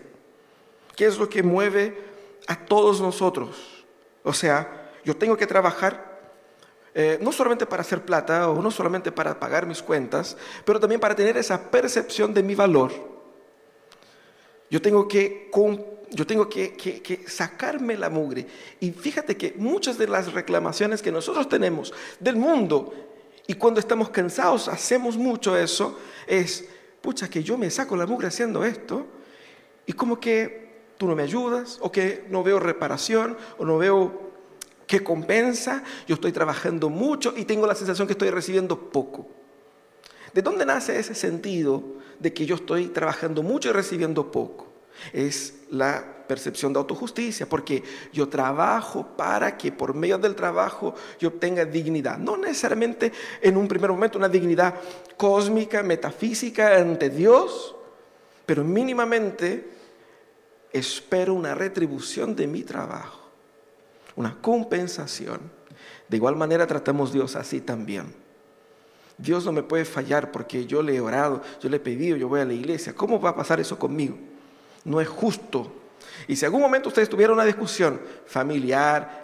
que 0.96 1.06
es 1.06 1.18
lo 1.18 1.28
que 1.28 1.42
mueve 1.42 1.96
a 2.46 2.56
todos 2.56 3.00
nosotros. 3.00 3.84
O 4.22 4.32
sea, 4.32 4.90
yo 5.04 5.16
tengo 5.16 5.36
que 5.36 5.46
trabajar 5.46 6.12
eh, 6.94 7.18
no 7.22 7.32
solamente 7.32 7.64
para 7.64 7.80
hacer 7.80 8.04
plata 8.04 8.50
o 8.50 8.60
no 8.60 8.70
solamente 8.70 9.10
para 9.10 9.38
pagar 9.40 9.66
mis 9.66 9.82
cuentas, 9.82 10.36
pero 10.64 10.78
también 10.78 11.00
para 11.00 11.16
tener 11.16 11.36
esa 11.36 11.70
percepción 11.70 12.34
de 12.34 12.42
mi 12.42 12.54
valor. 12.54 12.92
Yo 14.70 14.80
tengo 14.80 15.08
que, 15.08 15.50
yo 16.10 16.26
tengo 16.26 16.48
que 16.48 17.24
sacarme 17.26 17.96
la 17.96 18.10
mugre. 18.10 18.46
Y 18.80 18.90
fíjate 18.90 19.36
que 19.36 19.54
muchas 19.56 19.98
de 19.98 20.08
las 20.08 20.32
reclamaciones 20.32 21.02
que 21.02 21.12
nosotros 21.12 21.48
tenemos 21.48 21.92
del 22.20 22.36
mundo 22.36 23.11
y 23.46 23.54
cuando 23.54 23.80
estamos 23.80 24.10
cansados, 24.10 24.68
hacemos 24.68 25.16
mucho 25.16 25.56
eso, 25.56 25.98
es, 26.26 26.64
pucha, 27.00 27.28
que 27.28 27.42
yo 27.42 27.58
me 27.58 27.70
saco 27.70 27.96
la 27.96 28.06
mugre 28.06 28.28
haciendo 28.28 28.64
esto, 28.64 29.06
y 29.86 29.92
como 29.92 30.20
que 30.20 30.70
tú 30.96 31.06
no 31.06 31.16
me 31.16 31.22
ayudas, 31.22 31.78
o 31.80 31.90
que 31.90 32.24
no 32.30 32.42
veo 32.42 32.60
reparación, 32.60 33.36
o 33.58 33.64
no 33.64 33.78
veo 33.78 34.32
qué 34.86 35.02
compensa, 35.02 35.82
yo 36.06 36.14
estoy 36.14 36.32
trabajando 36.32 36.88
mucho 36.88 37.34
y 37.36 37.44
tengo 37.44 37.66
la 37.66 37.74
sensación 37.74 38.06
que 38.06 38.12
estoy 38.12 38.30
recibiendo 38.30 38.90
poco. 38.90 39.26
¿De 40.32 40.42
dónde 40.42 40.64
nace 40.64 40.98
ese 40.98 41.14
sentido 41.14 41.82
de 42.18 42.32
que 42.32 42.46
yo 42.46 42.54
estoy 42.56 42.88
trabajando 42.88 43.42
mucho 43.42 43.70
y 43.70 43.72
recibiendo 43.72 44.30
poco? 44.30 44.68
Es 45.12 45.54
la 45.70 46.21
percepción 46.32 46.72
de 46.72 46.78
autojusticia, 46.78 47.46
porque 47.46 47.84
yo 48.10 48.26
trabajo 48.26 49.06
para 49.18 49.58
que 49.58 49.70
por 49.70 49.92
medio 49.92 50.16
del 50.16 50.34
trabajo 50.34 50.94
yo 51.20 51.28
obtenga 51.28 51.66
dignidad. 51.66 52.16
No 52.16 52.38
necesariamente 52.38 53.12
en 53.42 53.58
un 53.58 53.68
primer 53.68 53.90
momento 53.90 54.16
una 54.16 54.30
dignidad 54.30 54.76
cósmica, 55.18 55.82
metafísica 55.82 56.78
ante 56.78 57.10
Dios, 57.10 57.76
pero 58.46 58.64
mínimamente 58.64 59.68
espero 60.72 61.34
una 61.34 61.54
retribución 61.54 62.34
de 62.34 62.46
mi 62.46 62.62
trabajo, 62.62 63.20
una 64.16 64.40
compensación. 64.40 65.38
De 66.08 66.16
igual 66.16 66.36
manera 66.36 66.66
tratamos 66.66 67.12
Dios 67.12 67.36
así 67.36 67.60
también. 67.60 68.14
Dios 69.18 69.44
no 69.44 69.52
me 69.52 69.62
puede 69.62 69.84
fallar 69.84 70.32
porque 70.32 70.64
yo 70.64 70.80
le 70.80 70.96
he 70.96 71.00
orado, 71.02 71.42
yo 71.60 71.68
le 71.68 71.76
he 71.76 71.80
pedido, 71.80 72.16
yo 72.16 72.26
voy 72.26 72.40
a 72.40 72.46
la 72.46 72.54
iglesia. 72.54 72.94
¿Cómo 72.94 73.20
va 73.20 73.30
a 73.30 73.36
pasar 73.36 73.60
eso 73.60 73.78
conmigo? 73.78 74.16
No 74.82 74.98
es 74.98 75.08
justo. 75.08 75.81
Y 76.28 76.36
si 76.36 76.44
algún 76.44 76.60
momento 76.60 76.88
ustedes 76.88 77.08
tuvieron 77.08 77.34
una 77.34 77.44
discusión 77.44 78.00
familiar, 78.26 79.22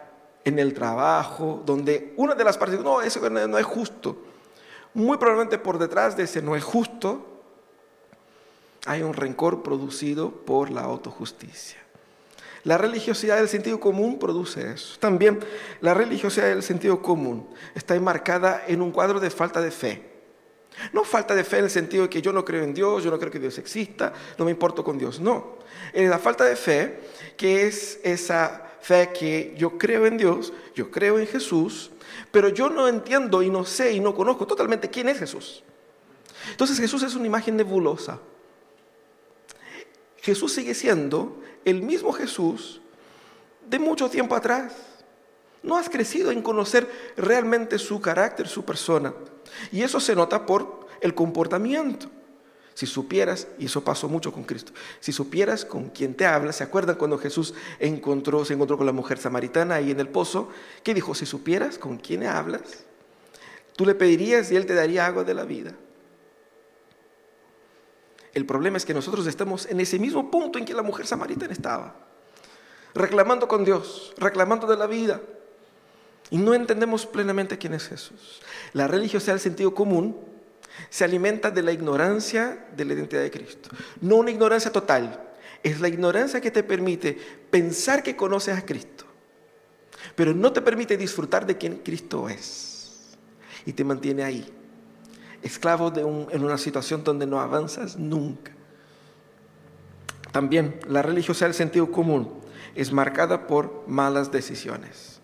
en 0.49 0.59
el 0.59 0.75
trabajo, 0.75 1.63
donde 1.65 2.15
una 2.17 2.35
de 2.35 2.45
las 2.45 2.59
partes, 2.59 2.81
no, 2.81 3.03
eso 3.03 3.29
no 3.31 3.59
es 3.59 3.67
justo. 3.67 4.17
Muy 4.95 5.19
probablemente 5.19 5.59
por 5.59 5.79
detrás 5.79 6.17
de 6.17 6.25
ese 6.25 6.43
no 6.43 6.57
es 6.57 6.65
justo, 6.65 7.27
hay 8.87 9.03
un 9.03 9.13
rencor 9.13 9.63
producido 9.63 10.31
por 10.31 10.71
la 10.71 10.83
autojusticia. 10.83 11.79
La 12.65 12.79
religiosidad 12.79 13.37
del 13.37 13.49
sentido 13.49 13.79
común 13.79 14.19
produce 14.19 14.73
eso. 14.73 14.99
También 14.99 15.39
la 15.81 15.95
religiosidad 15.95 16.47
del 16.47 16.63
sentido 16.63 17.01
común 17.01 17.49
está 17.75 17.95
enmarcada 17.95 18.63
en 18.67 18.83
un 18.83 18.91
cuadro 18.91 19.21
de 19.21 19.31
falta 19.31 19.61
de 19.61 19.71
fe. 19.71 20.08
No 20.93 21.05
falta 21.05 21.35
de 21.35 21.45
fe 21.45 21.59
en 21.59 21.65
el 21.65 21.71
sentido 21.71 22.05
de 22.05 22.11
que 22.11 22.23
yo 22.23 22.33
no 22.33 22.45
creo 22.45 22.63
en 22.63 22.75
Dios, 22.75 23.03
yo 23.03 23.11
no 23.11 23.19
creo 23.19 23.31
que 23.31 23.39
Dios 23.39 23.59
exista, 23.59 24.13
no 24.39 24.45
me 24.45 24.51
importo 24.51 24.85
con 24.85 24.99
Dios. 24.99 25.21
No. 25.21 25.59
Es 25.93 26.09
la 26.09 26.19
falta 26.19 26.45
de 26.45 26.57
fe 26.57 27.01
que 27.37 27.67
es 27.67 28.01
esa 28.03 28.65
fe 28.81 29.11
que 29.13 29.55
yo 29.57 29.77
creo 29.77 30.07
en 30.07 30.17
Dios, 30.17 30.53
yo 30.75 30.91
creo 30.91 31.19
en 31.19 31.27
Jesús, 31.27 31.91
pero 32.31 32.49
yo 32.49 32.71
no 32.71 32.89
entiendo 32.89 33.43
y 33.43 33.51
no 33.51 33.65
sé 33.65 33.93
y 33.93 34.01
no 34.01 34.15
conozco 34.15 34.47
totalmente 34.47 34.89
quién 34.89 35.09
es 35.09 35.19
Jesús. 35.19 35.63
Entonces 36.51 36.79
Jesús 36.79 37.03
es 37.03 37.15
una 37.15 37.27
imagen 37.27 37.57
nebulosa. 37.57 38.21
Jesús 40.21 40.53
sigue 40.53 40.75
siendo 40.75 41.43
el 41.65 41.83
mismo 41.83 42.13
Jesús 42.13 42.81
de 43.69 43.79
mucho 43.79 44.09
tiempo 44.09 44.35
atrás. 44.35 44.73
No 45.62 45.77
has 45.77 45.88
crecido 45.88 46.31
en 46.31 46.43
conocer 46.43 46.88
realmente 47.17 47.79
su 47.79 48.00
carácter, 48.00 48.49
su 48.49 48.65
persona. 48.65 49.15
Y 49.73 49.83
eso 49.83 50.00
se 50.00 50.15
nota 50.15 50.47
por 50.47 50.87
el 51.00 51.15
comportamiento. 51.15 52.09
Si 52.75 52.87
supieras, 52.87 53.49
y 53.59 53.67
eso 53.67 53.83
pasó 53.83 54.09
mucho 54.09 54.33
con 54.33 54.45
Cristo, 54.45 54.73
si 55.00 55.11
supieras 55.11 55.65
con 55.65 55.88
quién 55.88 56.15
te 56.15 56.25
habla, 56.27 56.53
¿se 56.53 56.62
acuerdan 56.62 56.95
cuando 56.95 57.19
Jesús 57.19 57.53
encontró, 57.81 58.45
se 58.45 58.55
encontró 58.55 58.77
con 58.77 58.87
la 58.87 58.93
mujer 58.93 59.19
samaritana 59.19 59.75
ahí 59.75 59.91
en 59.91 59.99
el 59.99 60.09
pozo? 60.09 60.49
¿Qué 60.85 60.95
dijo? 60.95 61.12
Si 61.12 61.27
supieras 61.27 61.77
con 61.77 61.99
quién 61.99 62.25
hablas, 62.25 62.85
tú 63.75 63.85
le 63.85 63.97
pedirías 63.97 64.53
y 64.53 64.57
él 64.57 64.65
te 64.65 64.75
daría 64.75 65.07
agua 65.07 65.25
de 65.25 65.35
la 65.35 65.43
vida. 65.43 65.75
El 68.33 68.47
problema 68.47 68.77
es 68.77 68.85
que 68.85 68.95
nosotros 68.95 69.27
estamos 69.27 69.67
en 69.67 69.81
ese 69.81 69.99
mismo 69.99 70.31
punto 70.31 70.57
en 70.57 70.65
que 70.65 70.73
la 70.73 70.83
mujer 70.83 71.05
samaritana 71.05 71.53
estaba, 71.53 71.97
reclamando 72.95 73.49
con 73.49 73.65
Dios, 73.65 74.15
reclamando 74.19 74.69
de 74.69 74.77
la 74.77 74.87
vida, 74.87 75.21
y 76.31 76.39
no 76.39 76.55
entendemos 76.55 77.07
plenamente 77.07 77.59
quién 77.59 77.75
es 77.75 77.89
Jesús. 77.89 78.41
La 78.73 78.87
religiosidad 78.87 79.35
del 79.35 79.41
sentido 79.41 79.75
común 79.75 80.17
se 80.91 81.05
alimenta 81.05 81.51
de 81.51 81.63
la 81.63 81.73
ignorancia 81.73 82.67
de 82.77 82.85
la 82.85 82.95
identidad 82.95 83.23
de 83.23 83.31
Cristo. 83.31 83.71
No 84.01 84.17
una 84.17 84.31
ignorancia 84.31 84.71
total, 84.71 85.29
es 85.63 85.81
la 85.81 85.89
ignorancia 85.89 86.41
que 86.41 86.51
te 86.51 86.63
permite 86.63 87.19
pensar 87.51 88.03
que 88.03 88.17
conoces 88.17 88.57
a 88.57 88.65
Cristo, 88.65 89.05
pero 90.15 90.35
no 90.35 90.53
te 90.53 90.63
permite 90.63 90.97
disfrutar 90.97 91.47
de 91.47 91.57
quién 91.57 91.79
Cristo 91.79 92.29
es. 92.29 93.17
Y 93.67 93.73
te 93.73 93.85
mantiene 93.85 94.23
ahí, 94.23 94.51
esclavo 95.43 95.91
de 95.91 96.01
en 96.03 96.45
una 96.45 96.59
situación 96.59 97.05
donde 97.05 97.27
no 97.27 97.41
avanzas 97.41 97.97
nunca. 97.97 98.53
También 100.33 100.79
la 100.87 101.03
religiosidad 101.03 101.49
del 101.49 101.55
sentido 101.55 101.91
común 101.91 102.41
es 102.75 102.93
marcada 102.93 103.47
por 103.47 103.85
malas 103.87 104.31
decisiones. 104.31 105.18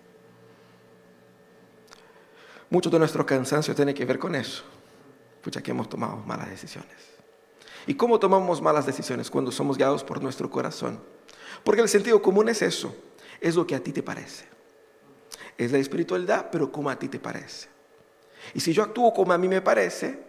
Mucho 2.75 2.91
de 2.91 2.99
nuestro 2.99 3.25
cansancio 3.25 3.73
tiene 3.73 3.95
que 3.95 4.05
ver 4.05 4.19
con 4.19 4.35
eso. 4.35 4.65
Pucha, 5.41 5.63
que 5.63 5.71
hemos 5.71 5.89
tomado 5.89 6.17
malas 6.17 6.51
decisiones. 6.51 6.97
¿Y 7.87 7.95
cómo 7.95 8.19
tomamos 8.19 8.61
malas 8.61 8.85
decisiones? 8.85 9.31
Cuando 9.31 9.53
somos 9.53 9.79
guiados 9.79 10.03
por 10.03 10.21
nuestro 10.21 10.51
corazón. 10.51 10.99
Porque 11.63 11.83
el 11.83 11.89
sentido 11.89 12.21
común 12.21 12.49
es 12.49 12.63
eso. 12.63 12.93
Es 13.41 13.55
lo 13.55 13.65
que 13.65 13.77
a 13.77 13.81
ti 13.81 13.93
te 13.93 14.03
parece. 14.03 14.47
Es 15.57 15.71
la 15.71 15.79
espiritualidad, 15.79 16.49
pero 16.51 16.73
como 16.73 16.91
a 16.91 16.99
ti 16.99 17.07
te 17.07 17.21
parece. 17.21 17.69
Y 18.55 18.59
si 18.59 18.73
yo 18.73 18.83
actúo 18.83 19.15
como 19.15 19.33
a 19.33 19.39
mí 19.39 19.47
me 19.47 19.63
parece, 19.63 20.25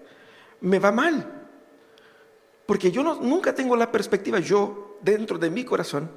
me 0.61 0.77
va 0.77 0.91
mal. 0.91 1.47
Porque 2.67 2.91
yo 2.91 3.01
nunca 3.01 3.55
tengo 3.55 3.75
la 3.75 3.91
perspectiva, 3.91 4.37
yo, 4.37 4.99
dentro 5.01 5.39
de 5.39 5.49
mi 5.49 5.65
corazón, 5.65 6.11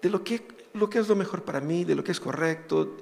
de 0.00 0.08
lo 0.08 0.24
que, 0.24 0.48
lo 0.72 0.88
que 0.88 1.00
es 1.00 1.08
lo 1.08 1.16
mejor 1.16 1.42
para 1.42 1.60
mí, 1.60 1.84
de 1.84 1.94
lo 1.94 2.02
que 2.02 2.12
es 2.12 2.20
correcto, 2.20 2.96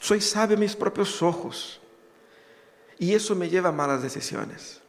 soy 0.00 0.20
sabio 0.20 0.56
a 0.56 0.60
mis 0.60 0.74
propios 0.74 1.22
ojos. 1.22 1.80
Y 2.98 3.14
eso 3.14 3.34
me 3.34 3.48
lleva 3.48 3.68
a 3.70 3.72
malas 3.72 4.02
decisiones. 4.02 4.80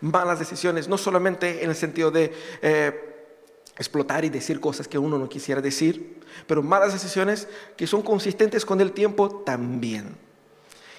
Malas 0.00 0.38
decisiones, 0.38 0.88
no 0.88 0.98
solamente 0.98 1.62
en 1.62 1.70
el 1.70 1.76
sentido 1.76 2.10
de 2.10 2.32
eh, 2.60 3.28
explotar 3.76 4.24
y 4.24 4.30
decir 4.30 4.60
cosas 4.60 4.88
que 4.88 4.98
uno 4.98 5.18
no 5.18 5.28
quisiera 5.28 5.60
decir, 5.60 6.20
pero 6.46 6.62
malas 6.62 6.92
decisiones 6.92 7.48
que 7.76 7.86
son 7.86 8.02
consistentes 8.02 8.64
con 8.64 8.80
el 8.80 8.92
tiempo 8.92 9.42
también. 9.44 10.16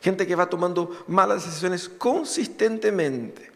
Gente 0.01 0.27
que 0.27 0.35
va 0.35 0.49
tomando 0.49 1.03
malas 1.07 1.45
decisiones 1.45 1.87
consistentemente. 1.89 3.51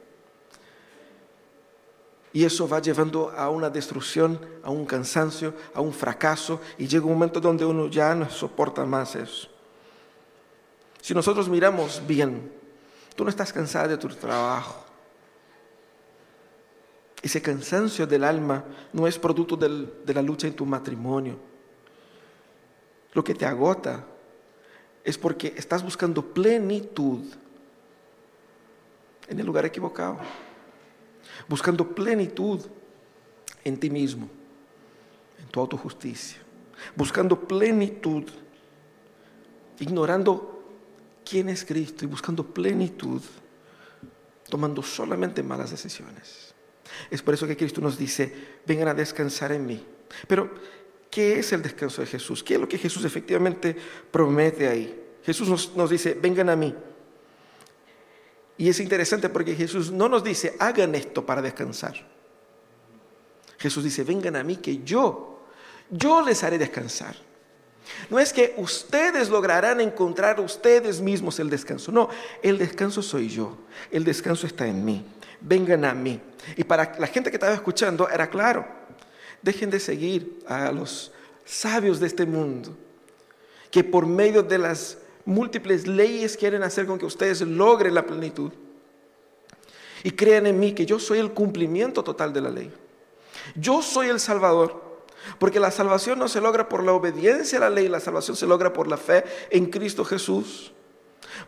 Y 2.34 2.46
eso 2.46 2.68
va 2.68 2.82
llevando 2.82 3.32
a 3.32 3.50
una 3.50 3.70
destrucción, 3.70 4.40
a 4.64 4.70
un 4.70 4.86
cansancio, 4.86 5.54
a 5.74 5.82
un 5.82 5.94
fracaso. 5.94 6.62
Y 6.78 6.88
llega 6.88 7.06
un 7.06 7.14
momento 7.14 7.40
donde 7.40 7.66
uno 7.66 7.88
ya 7.88 8.14
no 8.16 8.30
soporta 8.30 8.86
más 8.86 9.16
eso. 9.16 9.50
Si 11.08 11.14
nosotros 11.14 11.48
miramos 11.48 12.04
bien, 12.06 12.52
tú 13.16 13.24
no 13.24 13.30
estás 13.30 13.54
cansada 13.54 13.88
de 13.88 13.98
tu 13.98 14.10
trabajo. 14.10 14.84
Ese 17.22 17.42
cansancio 17.42 18.06
del 18.06 18.26
alma 18.26 18.66
no 18.92 19.08
es 19.08 19.18
producto 19.18 19.56
de 19.56 20.14
la 20.14 20.22
lucha 20.22 20.48
en 20.48 20.54
tu 20.54 20.66
matrimonio. 20.66 21.40
Lo 23.14 23.24
que 23.24 23.34
te 23.34 23.46
agota 23.46 24.04
es 25.02 25.18
porque 25.18 25.54
estás 25.56 25.82
buscando 25.82 26.22
plenitud 26.22 27.24
en 29.30 29.40
el 29.40 29.46
lugar 29.46 29.64
equivocado 29.64 30.20
buscando 31.48 31.88
plenitud 31.88 32.60
en 33.64 33.80
ti 33.80 33.90
mismo, 33.90 34.28
en 35.40 35.48
tu 35.48 35.62
autojusticia, 35.62 36.40
buscando 36.96 37.40
plenitud, 37.40 38.24
ignorando 39.80 40.57
quién 41.28 41.50
es 41.50 41.66
Cristo 41.66 42.06
y 42.06 42.08
buscando 42.08 42.46
plenitud, 42.46 43.22
tomando 44.50 44.82
solamente 44.82 45.44
malas 45.44 45.72
decisiones. 45.72 46.54
Es 47.12 47.22
por 47.22 47.34
eso 47.34 47.48
que 47.48 47.58
Cristo 47.58 47.82
nos 47.82 47.98
dice, 47.98 48.34
vengan 48.66 48.88
a 48.90 48.94
descansar 48.94 49.52
en 49.52 49.66
mí. 49.66 49.86
Pero, 50.28 50.52
¿qué 51.10 51.40
es 51.40 51.52
el 51.54 51.62
descanso 51.62 52.02
de 52.02 52.08
Jesús? 52.08 52.44
¿Qué 52.44 52.56
es 52.56 52.60
lo 52.60 52.68
que 52.68 52.78
Jesús 52.78 53.04
efectivamente 53.06 53.76
promete 54.10 54.68
ahí? 54.68 55.04
Jesús 55.24 55.50
nos, 55.50 55.76
nos 55.76 55.90
dice, 55.90 56.14
vengan 56.14 56.50
a 56.50 56.56
mí 56.56 56.74
y 58.58 58.70
es 58.70 58.80
interesante 58.80 59.30
porque 59.30 59.56
Jesús 59.56 59.92
no 59.92 60.10
nos 60.10 60.24
dice, 60.24 60.56
hagan 60.60 60.96
esto 60.96 61.26
para 61.26 61.42
descansar. 61.42 61.96
Jesús 63.60 63.84
dice, 63.84 64.04
vengan 64.04 64.36
a 64.36 64.44
mí 64.44 64.58
que 64.58 64.84
yo, 64.84 65.42
yo 65.90 66.22
les 66.22 66.44
haré 66.44 66.58
descansar. 66.58 67.16
No 68.10 68.20
es 68.20 68.34
que 68.34 68.54
ustedes 68.58 69.30
lograrán 69.30 69.82
encontrar 69.82 70.40
ustedes 70.40 71.02
mismos 71.02 71.40
el 71.40 71.50
descanso. 71.50 71.92
No, 71.92 72.10
el 72.42 72.58
descanso 72.58 73.02
soy 73.02 73.30
yo. 73.30 73.58
El 73.92 74.04
descanso 74.04 74.48
está 74.48 74.68
en 74.68 74.84
mí. 74.84 75.06
Vengan 75.42 75.86
a 75.86 75.94
mí. 75.94 76.20
Y 76.56 76.64
para 76.64 76.96
la 77.00 77.08
gente 77.08 77.30
que 77.30 77.36
estaba 77.38 77.54
escuchando 77.54 78.10
era 78.10 78.30
claro. 78.30 78.66
Dejen 79.42 79.70
de 79.70 79.80
seguir 79.80 80.40
a 80.48 80.72
los 80.72 81.12
sabios 81.46 82.00
de 82.00 82.08
este 82.08 82.26
mundo, 82.26 82.76
que 83.72 83.84
por 83.84 84.06
medio 84.06 84.44
de 84.44 84.58
las 84.58 84.98
múltiples 85.26 85.88
leyes 85.88 86.36
quieren 86.36 86.64
hacer 86.64 86.86
con 86.86 86.98
que 86.98 87.06
ustedes 87.06 87.42
logren 87.42 87.94
la 87.94 88.06
plenitud. 88.06 88.52
Y 90.04 90.12
crean 90.12 90.48
en 90.48 90.60
mí 90.60 90.74
que 90.74 90.86
yo 90.86 91.00
soy 91.00 91.20
el 91.20 91.32
cumplimiento 91.32 92.04
total 92.04 92.32
de 92.32 92.42
la 92.42 92.50
ley. 92.50 92.72
Yo 93.56 93.82
soy 93.82 94.08
el 94.08 94.20
Salvador. 94.20 94.87
Porque 95.40 95.60
la 95.60 95.72
salvación 95.72 96.20
no 96.20 96.28
se 96.28 96.42
logra 96.42 96.70
por 96.70 96.84
la 96.84 96.94
obediencia 96.94 97.58
a 97.58 97.62
la 97.62 97.70
ley, 97.70 97.88
la 97.88 98.00
salvación 98.00 98.36
se 98.36 98.48
logra 98.48 98.74
por 98.74 98.88
la 98.88 98.98
fe 98.98 99.24
en 99.50 99.68
Cristo 99.68 100.04
Jesús. 100.06 100.72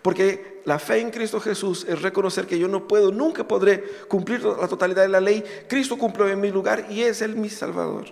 Porque 0.02 0.62
la 0.66 0.80
fe 0.80 1.00
en 1.00 1.10
Cristo 1.10 1.40
Jesús 1.40 1.86
es 1.88 2.02
reconocer 2.02 2.46
que 2.46 2.60
yo 2.60 2.68
no 2.68 2.88
puedo, 2.88 3.12
nunca 3.12 3.48
podré 3.48 3.84
cumplir 4.08 4.44
la 4.44 4.68
totalidad 4.68 5.04
de 5.04 5.10
la 5.10 5.22
ley. 5.22 5.44
Cristo 5.68 5.98
cumplió 5.98 6.28
en 6.28 6.40
mi 6.40 6.52
lugar 6.52 6.88
y 6.90 7.02
es 7.04 7.22
Él 7.22 7.36
mi 7.36 7.50
Salvador. 7.50 8.06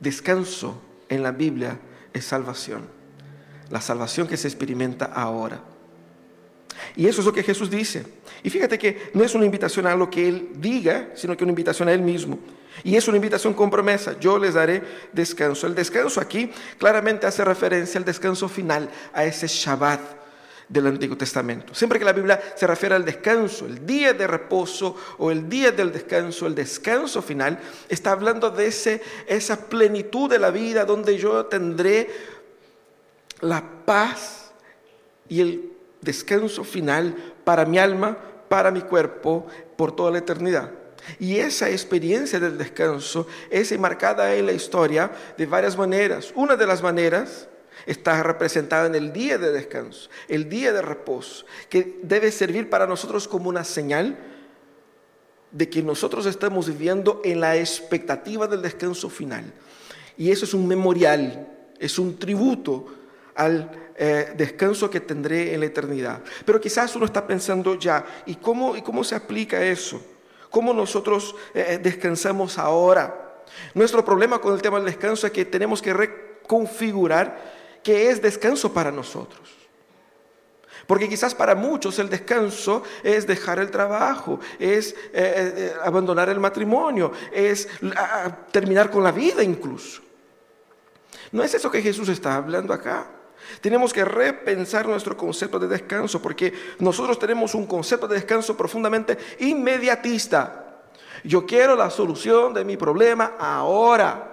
Descanso 0.00 0.80
en 1.08 1.22
la 1.22 1.32
Biblia 1.32 1.78
es 2.12 2.24
salvación 2.24 2.96
la 3.70 3.80
salvación 3.80 4.26
que 4.26 4.36
se 4.36 4.48
experimenta 4.48 5.06
ahora. 5.06 5.60
Y 6.94 7.06
eso 7.06 7.20
es 7.20 7.26
lo 7.26 7.32
que 7.32 7.42
Jesús 7.42 7.70
dice. 7.70 8.04
Y 8.42 8.50
fíjate 8.50 8.78
que 8.78 9.10
no 9.14 9.24
es 9.24 9.34
una 9.34 9.44
invitación 9.44 9.86
a 9.86 9.96
lo 9.96 10.10
que 10.10 10.28
Él 10.28 10.50
diga, 10.56 11.10
sino 11.14 11.36
que 11.36 11.44
una 11.44 11.50
invitación 11.50 11.88
a 11.88 11.92
Él 11.92 12.02
mismo. 12.02 12.38
Y 12.84 12.96
es 12.96 13.08
una 13.08 13.16
invitación 13.16 13.54
con 13.54 13.70
promesa. 13.70 14.18
Yo 14.18 14.38
les 14.38 14.54
daré 14.54 14.82
descanso. 15.12 15.66
El 15.66 15.74
descanso 15.74 16.20
aquí 16.20 16.50
claramente 16.78 17.26
hace 17.26 17.44
referencia 17.44 17.98
al 17.98 18.04
descanso 18.04 18.48
final, 18.48 18.90
a 19.12 19.24
ese 19.24 19.46
Shabbat 19.46 20.00
del 20.68 20.86
Antiguo 20.88 21.16
Testamento. 21.16 21.74
Siempre 21.74 21.98
que 21.98 22.04
la 22.04 22.12
Biblia 22.12 22.40
se 22.56 22.66
refiere 22.66 22.94
al 22.94 23.04
descanso, 23.04 23.66
el 23.66 23.86
día 23.86 24.12
de 24.12 24.26
reposo 24.26 24.96
o 25.18 25.30
el 25.30 25.48
día 25.48 25.70
del 25.70 25.92
descanso, 25.92 26.46
el 26.46 26.54
descanso 26.54 27.22
final, 27.22 27.58
está 27.88 28.12
hablando 28.12 28.50
de 28.50 28.66
ese, 28.66 29.02
esa 29.26 29.68
plenitud 29.68 30.28
de 30.28 30.38
la 30.38 30.50
vida 30.50 30.84
donde 30.84 31.16
yo 31.16 31.46
tendré 31.46 32.10
la 33.40 33.62
paz 33.84 34.50
y 35.28 35.40
el 35.40 35.72
descanso 36.00 36.64
final 36.64 37.14
para 37.44 37.64
mi 37.64 37.78
alma, 37.78 38.16
para 38.48 38.70
mi 38.70 38.80
cuerpo, 38.82 39.46
por 39.76 39.94
toda 39.94 40.10
la 40.10 40.18
eternidad. 40.18 40.70
Y 41.18 41.36
esa 41.36 41.70
experiencia 41.70 42.40
del 42.40 42.58
descanso 42.58 43.26
es 43.50 43.72
enmarcada 43.72 44.34
en 44.34 44.46
la 44.46 44.52
historia 44.52 45.10
de 45.36 45.46
varias 45.46 45.76
maneras. 45.76 46.32
Una 46.34 46.56
de 46.56 46.66
las 46.66 46.82
maneras 46.82 47.48
está 47.86 48.22
representada 48.22 48.86
en 48.86 48.94
el 48.94 49.12
día 49.12 49.38
de 49.38 49.52
descanso, 49.52 50.10
el 50.28 50.48
día 50.48 50.72
de 50.72 50.82
reposo, 50.82 51.46
que 51.68 52.00
debe 52.02 52.32
servir 52.32 52.68
para 52.68 52.86
nosotros 52.86 53.28
como 53.28 53.48
una 53.48 53.64
señal 53.64 54.16
de 55.52 55.70
que 55.70 55.82
nosotros 55.82 56.26
estamos 56.26 56.68
viviendo 56.68 57.20
en 57.24 57.40
la 57.40 57.56
expectativa 57.56 58.46
del 58.46 58.62
descanso 58.62 59.08
final. 59.08 59.52
Y 60.16 60.30
eso 60.30 60.44
es 60.44 60.54
un 60.54 60.66
memorial, 60.66 61.48
es 61.78 61.98
un 61.98 62.18
tributo 62.18 62.86
al 63.34 63.70
eh, 63.96 64.32
descanso 64.36 64.90
que 64.90 65.00
tendré 65.00 65.54
en 65.54 65.60
la 65.60 65.66
eternidad. 65.66 66.22
Pero 66.44 66.60
quizás 66.60 66.96
uno 66.96 67.06
está 67.06 67.26
pensando 67.26 67.78
ya, 67.78 68.04
¿y 68.26 68.34
cómo, 68.34 68.76
y 68.76 68.82
cómo 68.82 69.04
se 69.04 69.14
aplica 69.14 69.64
eso? 69.64 70.02
¿Cómo 70.56 70.72
nosotros 70.72 71.34
eh, 71.52 71.66
eh, 71.68 71.78
descansamos 71.82 72.56
ahora? 72.56 73.44
Nuestro 73.74 74.02
problema 74.02 74.38
con 74.38 74.54
el 74.54 74.62
tema 74.62 74.78
del 74.78 74.86
descanso 74.86 75.26
es 75.26 75.32
que 75.34 75.44
tenemos 75.44 75.82
que 75.82 75.92
reconfigurar 75.92 77.78
qué 77.82 78.08
es 78.08 78.22
descanso 78.22 78.72
para 78.72 78.90
nosotros. 78.90 79.50
Porque 80.86 81.10
quizás 81.10 81.34
para 81.34 81.54
muchos 81.54 81.98
el 81.98 82.08
descanso 82.08 82.82
es 83.02 83.26
dejar 83.26 83.58
el 83.58 83.70
trabajo, 83.70 84.40
es 84.58 84.94
abandonar 85.84 86.30
el 86.30 86.40
matrimonio, 86.40 87.12
es 87.32 87.68
terminar 88.50 88.90
con 88.90 89.04
la 89.04 89.12
vida 89.12 89.42
incluso. 89.42 90.00
No 91.32 91.42
es 91.42 91.52
eso 91.52 91.70
que 91.70 91.82
Jesús 91.82 92.08
está 92.08 92.36
hablando 92.36 92.72
acá. 92.72 93.10
Tenemos 93.60 93.92
que 93.92 94.04
repensar 94.04 94.86
nuestro 94.86 95.16
concepto 95.16 95.58
de 95.58 95.68
descanso 95.68 96.20
porque 96.20 96.52
nosotros 96.78 97.18
tenemos 97.18 97.54
un 97.54 97.66
concepto 97.66 98.06
de 98.08 98.16
descanso 98.16 98.56
profundamente 98.56 99.16
inmediatista. 99.40 100.82
Yo 101.24 101.46
quiero 101.46 101.74
la 101.74 101.90
solución 101.90 102.54
de 102.54 102.64
mi 102.64 102.76
problema 102.76 103.34
ahora. 103.38 104.32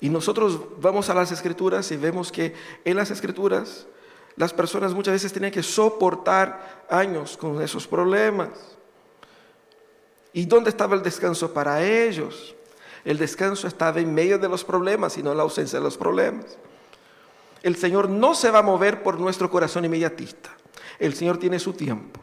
Y 0.00 0.08
nosotros 0.08 0.60
vamos 0.80 1.10
a 1.10 1.14
las 1.14 1.32
escrituras 1.32 1.90
y 1.90 1.96
vemos 1.96 2.30
que 2.30 2.54
en 2.84 2.96
las 2.96 3.10
escrituras 3.10 3.86
las 4.36 4.52
personas 4.52 4.94
muchas 4.94 5.14
veces 5.14 5.32
tienen 5.32 5.50
que 5.50 5.64
soportar 5.64 6.84
años 6.88 7.36
con 7.36 7.60
esos 7.60 7.86
problemas. 7.88 8.50
¿Y 10.32 10.46
dónde 10.46 10.70
estaba 10.70 10.94
el 10.94 11.02
descanso 11.02 11.52
para 11.52 11.84
ellos? 11.84 12.54
El 13.08 13.16
descanso 13.16 13.66
estaba 13.66 14.00
en 14.00 14.12
medio 14.12 14.38
de 14.38 14.50
los 14.50 14.64
problemas 14.64 15.16
y 15.16 15.22
no 15.22 15.30
en 15.30 15.38
la 15.38 15.42
ausencia 15.42 15.78
de 15.78 15.82
los 15.82 15.96
problemas. 15.96 16.58
El 17.62 17.74
Señor 17.76 18.10
no 18.10 18.34
se 18.34 18.50
va 18.50 18.58
a 18.58 18.62
mover 18.62 19.02
por 19.02 19.18
nuestro 19.18 19.50
corazón 19.50 19.86
inmediatista. 19.86 20.54
El 20.98 21.14
Señor 21.14 21.38
tiene 21.38 21.58
su 21.58 21.72
tiempo. 21.72 22.20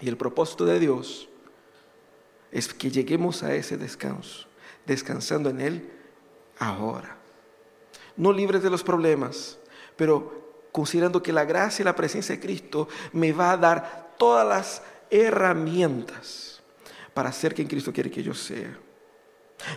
Y 0.00 0.08
el 0.08 0.16
propósito 0.16 0.64
de 0.64 0.78
Dios 0.78 1.28
es 2.52 2.72
que 2.72 2.88
lleguemos 2.88 3.42
a 3.42 3.52
ese 3.56 3.76
descanso, 3.76 4.46
descansando 4.86 5.50
en 5.50 5.60
Él 5.60 5.90
ahora. 6.60 7.16
No 8.16 8.32
libres 8.32 8.62
de 8.62 8.70
los 8.70 8.84
problemas, 8.84 9.58
pero 9.96 10.68
considerando 10.70 11.20
que 11.20 11.32
la 11.32 11.44
gracia 11.44 11.82
y 11.82 11.84
la 11.84 11.96
presencia 11.96 12.36
de 12.36 12.40
Cristo 12.40 12.86
me 13.12 13.32
va 13.32 13.50
a 13.50 13.56
dar 13.56 14.14
todas 14.18 14.46
las 14.46 14.82
herramientas 15.10 16.62
para 17.12 17.32
ser 17.32 17.56
quien 17.56 17.66
Cristo 17.66 17.92
quiere 17.92 18.08
que 18.08 18.22
yo 18.22 18.34
sea. 18.34 18.85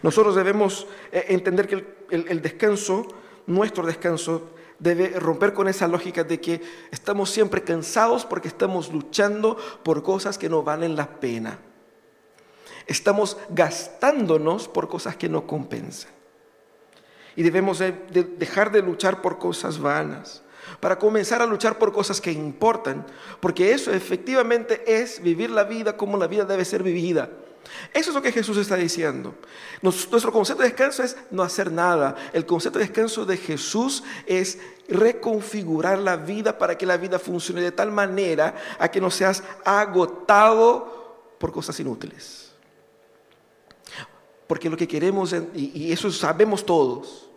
Nosotros 0.04 0.36
debemos 0.36 0.88
eh, 1.12 1.26
entender 1.30 1.68
que 1.68 1.86
el, 2.10 2.42
descanso, 2.42 3.08
nuestro 3.48 3.86
descanso, 3.86 4.50
debe 4.80 5.20
romper 5.20 5.54
con 5.54 5.68
esa 5.68 5.88
lógica 5.88 6.24
de 6.24 6.40
que 6.40 6.62
estamos 6.92 7.30
siempre 7.30 7.64
cansados 7.64 8.26
porque 8.26 8.48
estamos 8.48 8.94
luchando 8.94 9.58
por 9.84 10.04
cosas 10.04 10.38
que 10.38 10.50
no 10.50 10.64
valen 10.64 10.96
la 10.96 11.20
pena. 11.20 11.60
Estamos 12.88 13.38
gastándonos 13.50 14.68
por 14.68 14.88
cosas 14.88 15.16
que 15.16 15.30
no 15.30 15.46
compensan. 15.46 16.12
y 17.36 17.44
debemos 17.44 17.80
dejar 17.80 18.72
de 18.72 18.82
luchar 18.82 19.22
por 19.22 19.38
cosas 19.38 19.80
vanas 19.80 20.44
para 20.80 21.00
comenzar 21.00 21.42
a 21.42 21.46
luchar 21.46 21.78
por 21.78 21.92
cosas 21.92 22.22
que 22.22 22.32
importan, 22.32 23.06
porque 23.40 23.72
eso 23.72 23.92
efectivamente 23.92 24.84
es 25.02 25.22
vivir 25.22 25.50
la 25.50 25.64
vida 25.64 25.98
como 25.98 26.18
la 26.18 26.28
vida 26.28 26.46
debe 26.46 26.66
ser 26.66 26.84
vivida. 26.84 27.30
Eso 27.94 28.10
es 28.12 28.16
lo 28.16 28.22
que 28.22 28.32
Jesús 28.32 28.58
está 28.58 28.76
diciendo. 28.76 29.36
Nuestro 29.82 30.32
concepto 30.32 30.64
de 30.64 30.70
descanso 30.70 31.04
es 31.04 31.18
no 31.32 31.44
hacer 31.44 31.72
nada. 31.72 32.16
El 32.34 32.46
concepto 32.46 32.80
de 32.80 32.86
descanso 32.86 33.26
de 33.26 33.38
Jesús 33.38 34.04
es 34.26 34.60
reconfigurar 34.88 35.98
la 36.00 36.16
vida 36.16 36.58
para 36.58 36.78
que 36.78 36.86
la 36.86 36.98
vida 36.98 37.20
funcione 37.20 37.62
de 37.62 37.72
tal 37.72 37.92
manera 37.92 38.56
a 38.80 38.90
que 38.90 39.02
no 39.02 39.12
seas 39.12 39.44
agotado 39.64 41.36
por 41.40 41.52
cosas 41.52 41.80
inútiles. 41.80 42.52
Porque 44.48 44.70
lo 44.70 44.78
que 44.78 44.88
queremos, 44.88 45.36
y 45.54 45.92
eso 45.92 46.12
sabemos 46.12 46.66
todos, 46.66 47.30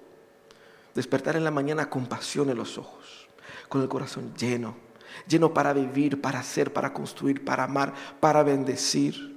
despertar 0.95 1.37
en 1.37 1.45
la 1.45 1.51
mañana 1.51 1.89
con 1.89 2.07
pasión 2.07 2.51
en 2.51 2.57
los 2.57 2.79
ojos, 2.79 3.29
con 3.69 3.83
el 3.83 3.89
corazón 3.89 4.35
lleno, 4.35 4.77
lleno 5.27 5.53
para 5.53 5.73
vivir, 5.73 6.21
para 6.21 6.41
hacer, 6.41 6.73
para 6.73 6.93
construir, 6.93 7.45
para 7.45 7.65
amar, 7.65 7.93
para 8.21 8.43
bendecir 8.43 9.32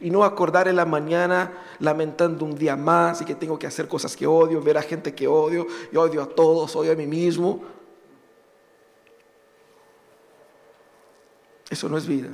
y 0.00 0.10
no 0.10 0.24
acordar 0.24 0.68
en 0.68 0.76
la 0.76 0.84
mañana 0.84 1.52
lamentando 1.78 2.44
un 2.44 2.56
día 2.56 2.76
más 2.76 3.20
y 3.20 3.24
que 3.24 3.34
tengo 3.34 3.58
que 3.58 3.66
hacer 3.66 3.88
cosas 3.88 4.16
que 4.16 4.26
odio, 4.26 4.62
ver 4.62 4.78
a 4.78 4.82
gente 4.82 5.14
que 5.14 5.26
odio, 5.26 5.66
yo 5.92 6.02
odio 6.02 6.22
a 6.22 6.28
todos, 6.28 6.74
odio 6.76 6.92
a 6.92 6.96
mí 6.96 7.06
mismo. 7.06 7.62
Eso 11.68 11.88
no 11.88 11.96
es 11.96 12.06
vida. 12.06 12.28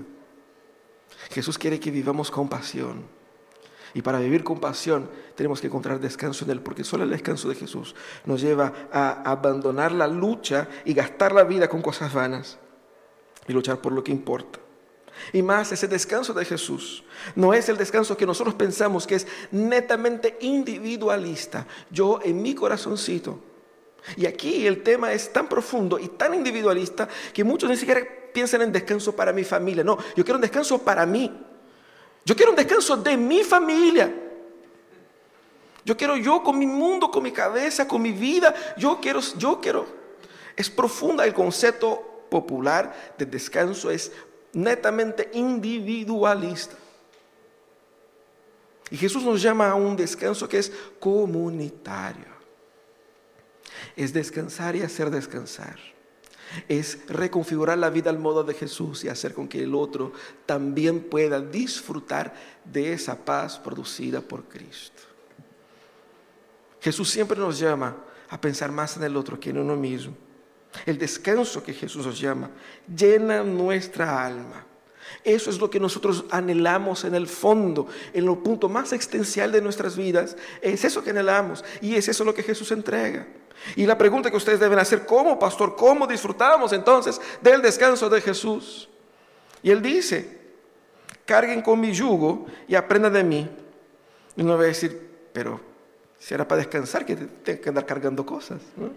Jesús 1.31 1.59
quiere 1.59 1.79
que 1.79 1.91
vivamos 1.91 2.31
con 2.31 2.49
pasión. 2.49 3.05
Y 3.95 4.03
para 4.03 4.19
vivir 4.19 4.45
con 4.45 4.61
pasión 4.61 5.09
tenemos 5.35 5.61
que 5.61 5.69
encontrar 5.69 6.01
descanso 6.01 6.45
en 6.45 6.51
Él, 6.51 6.61
porque 6.61 6.85
solo 6.85 7.05
el 7.05 7.11
descanso 7.11 7.49
de 7.49 7.55
Jesús 7.55 7.95
nos 8.25 8.43
lleva 8.43 8.73
a 8.93 9.23
abandonar 9.31 9.93
la 9.93 10.07
lucha 10.07 10.69
y 10.85 10.93
gastar 10.93 11.33
la 11.33 11.45
vida 11.45 11.69
con 11.69 11.81
cosas 11.81 12.13
vanas 12.13 12.59
y 13.49 13.53
luchar 13.53 13.79
por 13.79 13.93
lo 13.93 14.05
que 14.05 14.13
importa. 14.13 14.59
Y 15.33 15.43
más, 15.43 15.73
ese 15.73 15.89
descanso 15.89 16.33
de 16.33 16.45
Jesús 16.45 17.05
no 17.35 17.55
es 17.55 17.69
el 17.69 17.77
descanso 17.77 18.17
que 18.17 18.27
nosotros 18.27 18.55
pensamos 18.55 19.07
que 19.07 19.17
es 19.17 19.27
netamente 19.51 20.37
individualista. 20.41 21.67
Yo 21.91 22.21
en 22.23 22.43
mi 22.43 22.55
corazoncito. 22.55 23.41
Y 24.17 24.27
aquí 24.27 24.67
el 24.67 24.83
tema 24.83 25.13
es 25.13 25.33
tan 25.33 25.49
profundo 25.49 25.99
y 25.99 26.09
tan 26.09 26.35
individualista 26.35 27.09
que 27.33 27.43
muchos 27.43 27.69
ni 27.69 27.77
siquiera 27.77 28.03
piensan 28.33 28.63
en 28.63 28.73
descanso 28.73 29.17
para 29.17 29.33
mi 29.33 29.43
familia. 29.43 29.83
No, 29.83 29.99
yo 30.15 30.25
quiero 30.25 30.37
un 30.37 30.43
descanso 30.43 30.79
para 30.79 31.05
mí. 31.05 31.33
Yo 32.25 32.37
quiero 32.37 32.53
un 32.53 32.57
descanso 32.57 32.97
de 32.97 33.17
mi 33.17 33.43
familia. 33.43 34.13
Yo 35.85 35.97
quiero 35.97 36.17
yo 36.17 36.43
con 36.43 36.59
mi 36.59 36.67
mundo, 36.67 37.11
con 37.11 37.23
mi 37.23 37.33
cabeza, 37.33 37.87
con 37.87 38.03
mi 38.03 38.13
vida. 38.13 38.55
Yo 38.77 39.01
quiero, 39.01 39.21
yo 39.39 39.61
quiero. 39.61 39.87
Es 40.57 40.69
profunda 40.69 41.25
el 41.25 41.33
concepto 41.33 42.17
popular 42.29 43.15
de 43.17 43.27
descanso, 43.27 43.91
es 43.91 44.11
netamente 44.57 45.31
individualista. 45.35 46.77
Y 48.91 48.97
Jesús 48.97 49.23
nos 49.23 49.43
llama 49.43 49.69
a 49.69 49.75
un 49.75 49.97
descanso 49.97 50.49
que 50.49 50.59
es 50.59 50.73
comunitario. 50.99 52.37
Es 53.95 54.13
descansar 54.13 54.75
y 54.75 54.83
hacer 54.83 55.11
descansar. 55.11 55.79
Es 56.69 57.07
reconfigurar 57.09 57.77
la 57.77 57.91
vida 57.91 58.09
al 58.09 58.19
modo 58.19 58.45
de 58.45 58.55
Jesús 58.55 59.05
y 59.05 59.09
hacer 59.09 59.35
con 59.35 59.47
que 59.47 59.63
el 59.63 59.75
otro 59.75 60.13
también 60.47 61.01
pueda 61.01 61.41
disfrutar 61.41 62.35
de 62.65 62.93
esa 62.93 63.25
paz 63.25 63.59
producida 63.59 64.21
por 64.23 64.45
Cristo. 64.45 65.03
Jesús 66.81 67.11
siempre 67.11 67.39
nos 67.39 67.59
llama 67.59 67.97
a 68.29 68.41
pensar 68.41 68.73
más 68.73 68.97
en 68.97 69.03
el 69.03 69.17
otro 69.17 69.39
que 69.39 69.51
en 69.51 69.59
uno 69.59 69.77
mismo. 69.77 70.17
El 70.85 70.99
descanso 70.99 71.63
que 71.63 71.73
Jesús 71.73 72.07
nos 72.07 72.21
llama 72.21 72.51
llena 72.95 73.43
nuestra 73.43 74.25
alma. 74.25 74.65
Eso 75.25 75.51
es 75.51 75.59
lo 75.59 75.71
que 75.71 75.81
nosotros 75.81 76.25
anhelamos 76.31 77.05
en 77.05 77.15
el 77.15 77.27
fondo, 77.27 77.89
en 78.13 78.27
lo 78.27 78.43
punto 78.43 78.69
más 78.69 78.93
existencial 78.93 79.51
de 79.51 79.61
nuestras 79.61 79.97
vidas. 79.97 80.37
Es 80.61 80.85
eso 80.85 81.03
que 81.03 81.11
anhelamos 81.11 81.65
y 81.81 81.97
es 81.97 82.09
eso 82.09 82.25
lo 82.25 82.35
que 82.35 82.43
Jesús 82.43 82.71
entrega. 82.73 83.27
Y 83.75 83.87
la 83.87 83.99
pregunta 83.99 84.31
que 84.31 84.37
ustedes 84.37 84.61
deben 84.61 84.79
hacer, 84.79 85.07
¿cómo, 85.07 85.39
pastor? 85.39 85.75
¿Cómo 85.77 86.07
disfrutamos 86.07 86.73
entonces 86.73 87.21
del 87.41 87.63
descanso 87.63 88.09
de 88.09 88.21
Jesús? 88.21 88.89
Y 89.63 89.71
él 89.71 89.83
dice, 89.83 90.39
carguen 91.25 91.63
con 91.63 91.81
mi 91.81 91.93
yugo 91.93 92.47
y 92.69 92.75
aprendan 92.75 93.13
de 93.13 93.25
mí. 93.25 93.49
Y 94.37 94.43
uno 94.43 94.57
va 94.57 94.65
a 94.65 94.67
decir, 94.67 95.09
pero 95.33 95.61
si 96.19 96.35
era 96.35 96.47
para 96.47 96.59
descansar, 96.59 97.05
que 97.05 97.17
tengo 97.17 97.61
que 97.61 97.69
andar 97.69 97.87
cargando 97.87 98.25
cosas. 98.25 98.61
¿no? 98.77 98.91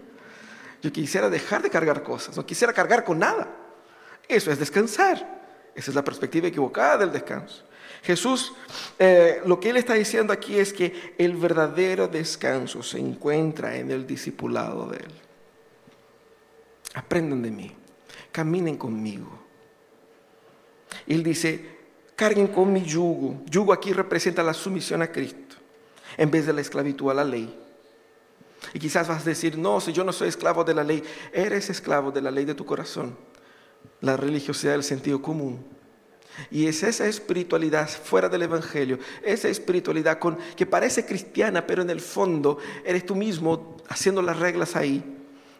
Yo 0.82 0.92
quisiera 0.92 1.28
dejar 1.28 1.62
de 1.62 1.70
cargar 1.70 2.02
cosas, 2.02 2.36
no 2.36 2.46
quisiera 2.46 2.72
cargar 2.72 3.04
con 3.04 3.18
nada. 3.18 3.48
Eso 4.26 4.50
es 4.50 4.58
descansar. 4.58 5.40
Esa 5.74 5.90
es 5.90 5.94
la 5.94 6.04
perspectiva 6.04 6.48
equivocada 6.48 6.98
del 6.98 7.12
descanso. 7.12 7.64
Jesús, 8.02 8.52
eh, 8.98 9.42
lo 9.44 9.60
que 9.60 9.70
él 9.70 9.76
está 9.76 9.94
diciendo 9.94 10.32
aquí 10.32 10.58
es 10.58 10.72
que 10.72 11.14
el 11.18 11.36
verdadero 11.36 12.08
descanso 12.08 12.82
se 12.82 12.98
encuentra 12.98 13.76
en 13.76 13.90
el 13.90 14.06
discipulado 14.06 14.88
de 14.88 14.98
él. 14.98 15.12
Aprendan 16.94 17.42
de 17.42 17.50
mí, 17.50 17.72
caminen 18.32 18.76
conmigo. 18.76 19.38
Él 21.06 21.22
dice, 21.22 21.78
carguen 22.16 22.48
con 22.48 22.72
mi 22.72 22.82
yugo. 22.82 23.42
Yugo 23.46 23.72
aquí 23.72 23.92
representa 23.92 24.42
la 24.42 24.54
sumisión 24.54 25.02
a 25.02 25.12
Cristo 25.12 25.56
en 26.16 26.30
vez 26.30 26.46
de 26.46 26.52
la 26.52 26.60
esclavitud 26.60 27.10
a 27.10 27.14
la 27.14 27.24
ley. 27.24 27.58
Y 28.74 28.78
quizás 28.78 29.08
vas 29.08 29.22
a 29.22 29.28
decir, 29.28 29.56
no, 29.58 29.80
si 29.80 29.92
yo 29.92 30.04
no 30.04 30.12
soy 30.12 30.28
esclavo 30.28 30.64
de 30.64 30.74
la 30.74 30.84
ley, 30.84 31.02
eres 31.32 31.70
esclavo 31.70 32.10
de 32.10 32.20
la 32.20 32.30
ley 32.30 32.44
de 32.44 32.54
tu 32.54 32.64
corazón, 32.64 33.16
la 34.00 34.16
religiosidad 34.16 34.72
del 34.72 34.84
sentido 34.84 35.20
común. 35.22 35.64
Y 36.50 36.66
es 36.66 36.82
esa 36.82 37.06
espiritualidad 37.06 37.88
fuera 37.88 38.28
del 38.28 38.42
Evangelio, 38.42 38.98
esa 39.22 39.48
espiritualidad 39.48 40.18
con, 40.18 40.38
que 40.56 40.66
parece 40.66 41.04
cristiana, 41.04 41.66
pero 41.66 41.82
en 41.82 41.90
el 41.90 42.00
fondo 42.00 42.58
eres 42.84 43.04
tú 43.04 43.14
mismo 43.14 43.76
haciendo 43.88 44.22
las 44.22 44.38
reglas 44.38 44.76
ahí. 44.76 45.02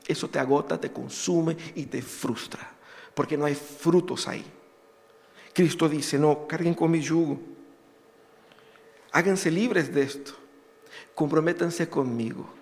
Eso 0.06 0.28
te 0.28 0.38
agota, 0.38 0.80
te 0.80 0.90
consume 0.90 1.56
y 1.74 1.86
te 1.86 2.02
frustra, 2.02 2.72
porque 3.14 3.36
no 3.36 3.44
hay 3.44 3.54
frutos 3.54 4.28
ahí. 4.28 4.44
Cristo 5.52 5.88
dice, 5.88 6.18
no, 6.18 6.46
carguen 6.46 6.74
con 6.74 6.90
mi 6.90 7.00
yugo, 7.00 7.40
háganse 9.12 9.50
libres 9.50 9.92
de 9.92 10.02
esto, 10.02 10.32
comprométanse 11.14 11.88
conmigo. 11.88 12.60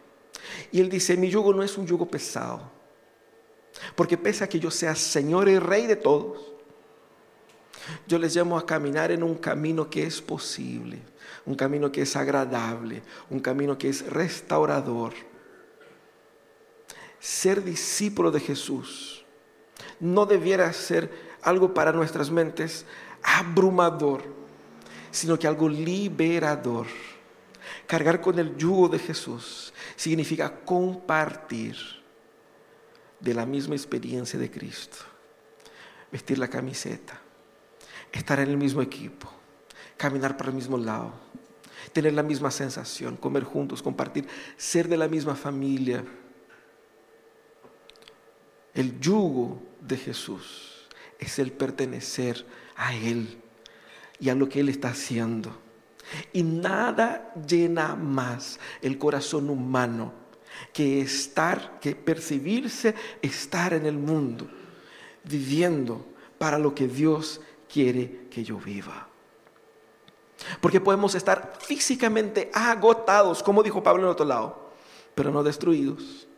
Y 0.70 0.80
él 0.80 0.88
dice, 0.88 1.16
mi 1.16 1.30
yugo 1.30 1.52
no 1.52 1.62
es 1.62 1.76
un 1.78 1.86
yugo 1.86 2.06
pesado, 2.06 2.70
porque 3.94 4.18
pese 4.18 4.44
a 4.44 4.48
que 4.48 4.60
yo 4.60 4.70
sea 4.70 4.94
Señor 4.94 5.48
y 5.48 5.58
Rey 5.58 5.86
de 5.86 5.96
todos, 5.96 6.38
yo 8.06 8.18
les 8.18 8.34
llamo 8.36 8.58
a 8.58 8.66
caminar 8.66 9.10
en 9.10 9.22
un 9.22 9.36
camino 9.36 9.88
que 9.88 10.04
es 10.04 10.20
posible, 10.20 10.98
un 11.46 11.54
camino 11.54 11.90
que 11.90 12.02
es 12.02 12.16
agradable, 12.16 13.02
un 13.30 13.40
camino 13.40 13.78
que 13.78 13.88
es 13.88 14.06
restaurador. 14.06 15.14
Ser 17.18 17.64
discípulo 17.64 18.30
de 18.30 18.40
Jesús 18.40 19.24
no 20.00 20.26
debiera 20.26 20.72
ser 20.72 21.10
algo 21.42 21.72
para 21.72 21.92
nuestras 21.92 22.30
mentes 22.30 22.84
abrumador, 23.22 24.22
sino 25.10 25.38
que 25.38 25.46
algo 25.46 25.68
liberador. 25.68 26.86
Cargar 27.86 28.20
con 28.20 28.38
el 28.38 28.56
yugo 28.56 28.88
de 28.88 28.98
Jesús 28.98 29.72
significa 29.98 30.60
compartir 30.64 31.76
de 33.18 33.34
la 33.34 33.44
misma 33.44 33.74
experiencia 33.74 34.38
de 34.38 34.48
Cristo. 34.48 34.98
Vestir 36.12 36.38
la 36.38 36.48
camiseta, 36.48 37.20
estar 38.12 38.38
en 38.38 38.48
el 38.48 38.56
mismo 38.56 38.80
equipo, 38.80 39.28
caminar 39.96 40.36
por 40.36 40.46
el 40.46 40.54
mismo 40.54 40.78
lado, 40.78 41.12
tener 41.92 42.12
la 42.14 42.22
misma 42.22 42.52
sensación, 42.52 43.16
comer 43.16 43.42
juntos, 43.42 43.82
compartir, 43.82 44.28
ser 44.56 44.88
de 44.88 44.96
la 44.96 45.08
misma 45.08 45.34
familia. 45.34 46.04
El 48.72 49.00
yugo 49.00 49.60
de 49.80 49.96
Jesús 49.96 50.86
es 51.18 51.40
el 51.40 51.50
pertenecer 51.50 52.46
a 52.76 52.94
Él 52.94 53.42
y 54.20 54.28
a 54.28 54.36
lo 54.36 54.48
que 54.48 54.60
Él 54.60 54.68
está 54.68 54.90
haciendo. 54.90 55.67
Y 56.32 56.42
nada 56.42 57.32
llena 57.46 57.94
más 57.94 58.58
el 58.82 58.98
corazón 58.98 59.50
humano 59.50 60.12
que 60.72 61.00
estar, 61.00 61.78
que 61.80 61.94
percibirse 61.94 62.94
estar 63.22 63.72
en 63.74 63.86
el 63.86 63.98
mundo, 63.98 64.48
viviendo 65.24 66.06
para 66.38 66.58
lo 66.58 66.74
que 66.74 66.88
Dios 66.88 67.40
quiere 67.72 68.28
que 68.30 68.42
yo 68.44 68.58
viva. 68.58 69.08
Porque 70.60 70.80
podemos 70.80 71.14
estar 71.14 71.54
físicamente 71.60 72.50
agotados, 72.54 73.42
como 73.42 73.62
dijo 73.62 73.82
Pablo 73.82 74.04
en 74.04 74.10
otro 74.10 74.26
lado, 74.26 74.70
pero 75.14 75.30
no 75.30 75.42
destruidos. 75.42 76.28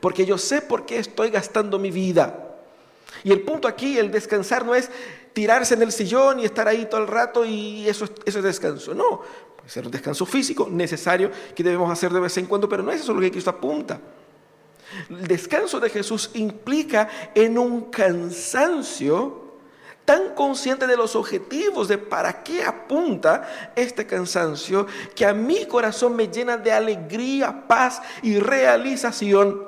Porque 0.00 0.24
yo 0.24 0.38
sé 0.38 0.62
por 0.62 0.86
qué 0.86 0.98
estoy 0.98 1.30
gastando 1.30 1.78
mi 1.78 1.90
vida. 1.90 2.60
Y 3.24 3.32
el 3.32 3.42
punto 3.42 3.68
aquí, 3.68 3.98
el 3.98 4.10
descansar, 4.10 4.64
no 4.64 4.74
es 4.74 4.90
tirarse 5.32 5.74
en 5.74 5.82
el 5.82 5.92
sillón 5.92 6.40
y 6.40 6.44
estar 6.44 6.68
ahí 6.68 6.86
todo 6.86 7.00
el 7.00 7.08
rato 7.08 7.44
y 7.44 7.88
eso, 7.88 8.06
eso 8.24 8.38
es 8.38 8.44
descanso. 8.44 8.94
No, 8.94 9.22
Puede 9.62 9.70
ser 9.70 9.84
un 9.86 9.92
descanso 9.92 10.26
físico 10.26 10.68
necesario 10.68 11.30
que 11.54 11.62
debemos 11.62 11.88
hacer 11.88 12.12
de 12.12 12.18
vez 12.18 12.36
en 12.36 12.46
cuando, 12.46 12.68
pero 12.68 12.82
no 12.82 12.90
es 12.90 13.00
eso 13.00 13.14
lo 13.14 13.20
que 13.20 13.30
Cristo 13.30 13.50
apunta. 13.50 14.00
El 15.08 15.28
descanso 15.28 15.78
de 15.78 15.88
Jesús 15.88 16.30
implica 16.34 17.08
en 17.32 17.56
un 17.56 17.82
cansancio 17.82 19.40
tan 20.04 20.34
consciente 20.34 20.88
de 20.88 20.96
los 20.96 21.14
objetivos, 21.14 21.86
de 21.86 21.96
para 21.96 22.42
qué 22.42 22.64
apunta 22.64 23.72
este 23.76 24.04
cansancio, 24.04 24.88
que 25.14 25.24
a 25.24 25.32
mi 25.32 25.64
corazón 25.66 26.16
me 26.16 26.26
llena 26.26 26.56
de 26.56 26.72
alegría, 26.72 27.68
paz 27.68 28.02
y 28.20 28.40
realización. 28.40 29.62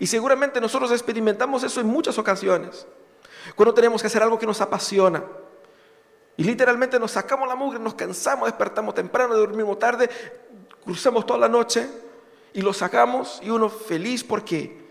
Y 0.00 0.08
seguramente 0.08 0.60
nosotros 0.60 0.90
experimentamos 0.90 1.62
eso 1.62 1.80
en 1.80 1.86
muchas 1.86 2.18
ocasiones, 2.18 2.84
cuando 3.54 3.74
tenemos 3.74 4.00
que 4.00 4.06
hacer 4.06 4.22
algo 4.22 4.38
que 4.38 4.46
nos 4.46 4.60
apasiona. 4.60 5.22
Y 6.36 6.44
literalmente 6.44 6.98
nos 6.98 7.12
sacamos 7.12 7.48
la 7.48 7.54
mugre, 7.54 7.78
nos 7.78 7.94
cansamos, 7.94 8.46
despertamos 8.46 8.94
temprano, 8.94 9.34
dormimos 9.34 9.78
tarde, 9.78 10.10
cruzamos 10.84 11.24
toda 11.24 11.40
la 11.40 11.48
noche 11.48 11.88
y 12.52 12.60
lo 12.60 12.72
sacamos 12.72 13.40
y 13.42 13.50
uno 13.50 13.68
feliz, 13.68 14.22
¿por 14.22 14.44
qué? 14.44 14.86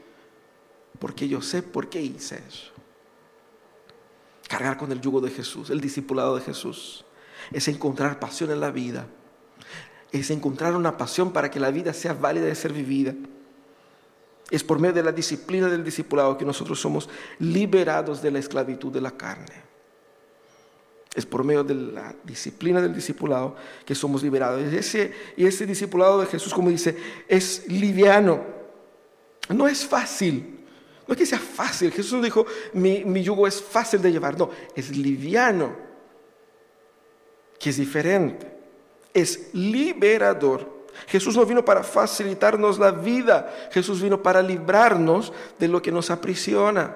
Porque 0.99 1.27
yo 1.27 1.41
sé 1.41 1.61
por 1.61 1.89
qué 1.89 2.01
hice 2.01 2.41
eso. 2.47 2.71
Cargar 4.47 4.77
con 4.77 4.91
el 4.91 5.01
yugo 5.01 5.21
de 5.21 5.31
Jesús, 5.31 5.69
el 5.69 5.81
discipulado 5.81 6.35
de 6.35 6.41
Jesús, 6.41 7.05
es 7.51 7.67
encontrar 7.67 8.19
pasión 8.19 8.51
en 8.51 8.59
la 8.59 8.71
vida, 8.71 9.07
es 10.11 10.31
encontrar 10.31 10.75
una 10.75 10.97
pasión 10.97 11.31
para 11.31 11.51
que 11.51 11.59
la 11.59 11.71
vida 11.71 11.93
sea 11.93 12.13
válida 12.13 12.45
de 12.45 12.55
ser 12.55 12.73
vivida. 12.73 13.13
Es 14.49 14.63
por 14.63 14.79
medio 14.79 14.93
de 14.93 15.03
la 15.03 15.11
disciplina 15.11 15.67
del 15.67 15.83
discipulado 15.83 16.37
que 16.37 16.45
nosotros 16.45 16.79
somos 16.79 17.09
liberados 17.39 18.21
de 18.21 18.31
la 18.31 18.39
esclavitud 18.39 18.91
de 18.91 19.01
la 19.01 19.11
carne. 19.11 19.65
Es 21.15 21.25
por 21.25 21.43
medio 21.43 21.63
de 21.63 21.73
la 21.73 22.13
disciplina 22.23 22.81
del 22.81 22.93
discipulado 22.93 23.55
que 23.85 23.95
somos 23.95 24.21
liberados. 24.21 24.61
Y 24.71 24.75
ese, 24.75 25.13
y 25.37 25.45
ese 25.45 25.65
discipulado 25.65 26.19
de 26.19 26.27
Jesús, 26.27 26.53
como 26.53 26.69
dice, 26.69 26.95
es 27.27 27.67
liviano. 27.69 28.43
No 29.49 29.67
es 29.67 29.85
fácil. 29.85 30.59
No 31.07 31.13
es 31.13 31.17
que 31.17 31.25
sea 31.25 31.39
fácil. 31.39 31.91
Jesús 31.91 32.21
dijo, 32.21 32.45
mi, 32.73 33.05
mi 33.05 33.23
yugo 33.23 33.47
es 33.47 33.61
fácil 33.61 34.01
de 34.01 34.11
llevar. 34.11 34.37
No, 34.37 34.49
es 34.75 34.95
liviano. 34.95 35.73
Que 37.57 37.69
es 37.69 37.77
diferente. 37.77 38.51
Es 39.13 39.53
liberador. 39.53 40.74
Jesús 41.07 41.35
no 41.35 41.45
vino 41.45 41.63
para 41.63 41.83
facilitarnos 41.83 42.79
la 42.79 42.91
vida. 42.91 43.53
Jesús 43.71 44.01
vino 44.01 44.21
para 44.21 44.41
librarnos 44.41 45.33
de 45.59 45.67
lo 45.67 45.81
que 45.81 45.91
nos 45.91 46.09
aprisiona. 46.09 46.95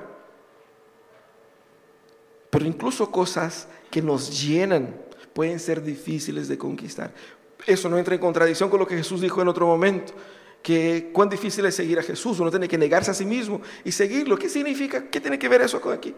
Pero 2.50 2.66
incluso 2.66 3.12
cosas 3.12 3.68
que 3.92 4.02
nos 4.02 4.42
llenan 4.42 4.96
pueden 5.34 5.60
ser 5.60 5.84
difíciles 5.84 6.48
de 6.48 6.58
conquistar. 6.58 7.14
Eso 7.66 7.90
no 7.90 7.98
entra 7.98 8.16
en 8.16 8.22
contradicción 8.22 8.70
con 8.70 8.80
lo 8.80 8.88
que 8.88 8.98
Jesús 8.98 9.22
dijo 9.22 9.42
en 9.42 9.48
otro 9.48 9.68
momento, 9.68 10.14
que 10.62 11.12
cuán 11.14 11.30
difícil 11.30 11.66
es 11.66 11.76
seguir 11.76 12.00
a 12.00 12.04
Jesús, 12.04 12.40
uno 12.40 12.50
tiene 12.50 12.68
que 12.68 12.78
negarse 12.78 13.12
a 13.12 13.14
sí 13.14 13.26
mismo 13.26 13.62
y 13.84 13.92
seguirlo. 13.92 14.38
¿Qué 14.38 14.50
significa? 14.50 15.10
¿Qué 15.10 15.22
tiene 15.22 15.40
que 15.40 15.48
ver 15.48 15.62
eso 15.62 15.80
con 15.80 15.94
aquí? 15.94 16.14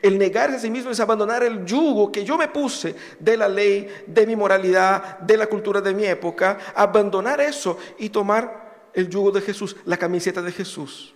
El 0.00 0.18
negarse 0.18 0.56
a 0.56 0.60
sí 0.60 0.70
mismo 0.70 0.90
es 0.90 1.00
abandonar 1.00 1.42
el 1.42 1.64
yugo 1.64 2.10
que 2.10 2.24
yo 2.24 2.36
me 2.38 2.48
puse 2.48 2.94
de 3.18 3.36
la 3.36 3.48
ley, 3.48 3.88
de 4.06 4.26
mi 4.26 4.34
moralidad, 4.36 5.18
de 5.18 5.36
la 5.36 5.46
cultura 5.46 5.80
de 5.80 5.94
mi 5.94 6.04
época, 6.04 6.58
abandonar 6.74 7.40
eso 7.40 7.78
y 7.98 8.08
tomar 8.08 8.90
el 8.94 9.08
yugo 9.08 9.30
de 9.30 9.40
Jesús, 9.40 9.76
la 9.84 9.96
camiseta 9.96 10.40
de 10.40 10.52
Jesús, 10.52 11.14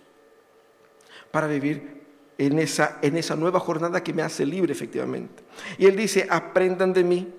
para 1.31 1.47
vivir 1.47 1.99
en 2.37 2.59
esa, 2.59 2.99
en 3.01 3.17
esa 3.17 3.35
nueva 3.35 3.59
jornada 3.59 4.03
que 4.03 4.13
me 4.13 4.21
hace 4.21 4.45
libre 4.45 4.71
efectivamente. 4.71 5.43
Y 5.77 5.85
él 5.85 5.95
dice, 5.95 6.27
aprendan 6.29 6.93
de 6.93 7.03
mí. 7.03 7.33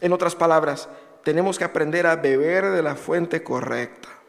En 0.00 0.12
otras 0.12 0.34
palabras, 0.34 0.88
tenemos 1.24 1.58
que 1.58 1.64
aprender 1.64 2.06
a 2.06 2.16
beber 2.16 2.70
de 2.70 2.82
la 2.82 2.94
fuente 2.94 3.42
correcta. 3.42 4.19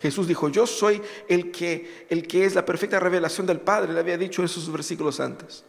Jesús 0.00 0.28
dijo, 0.28 0.48
yo 0.48 0.66
soy 0.66 1.02
el 1.28 1.50
que, 1.50 2.06
el 2.08 2.26
que 2.26 2.44
es 2.44 2.54
la 2.54 2.64
perfecta 2.64 3.00
revelación 3.00 3.46
del 3.46 3.60
Padre, 3.60 3.92
le 3.92 4.00
había 4.00 4.16
dicho 4.16 4.44
esos 4.44 4.70
versículos 4.70 5.20
antes. 5.20 5.64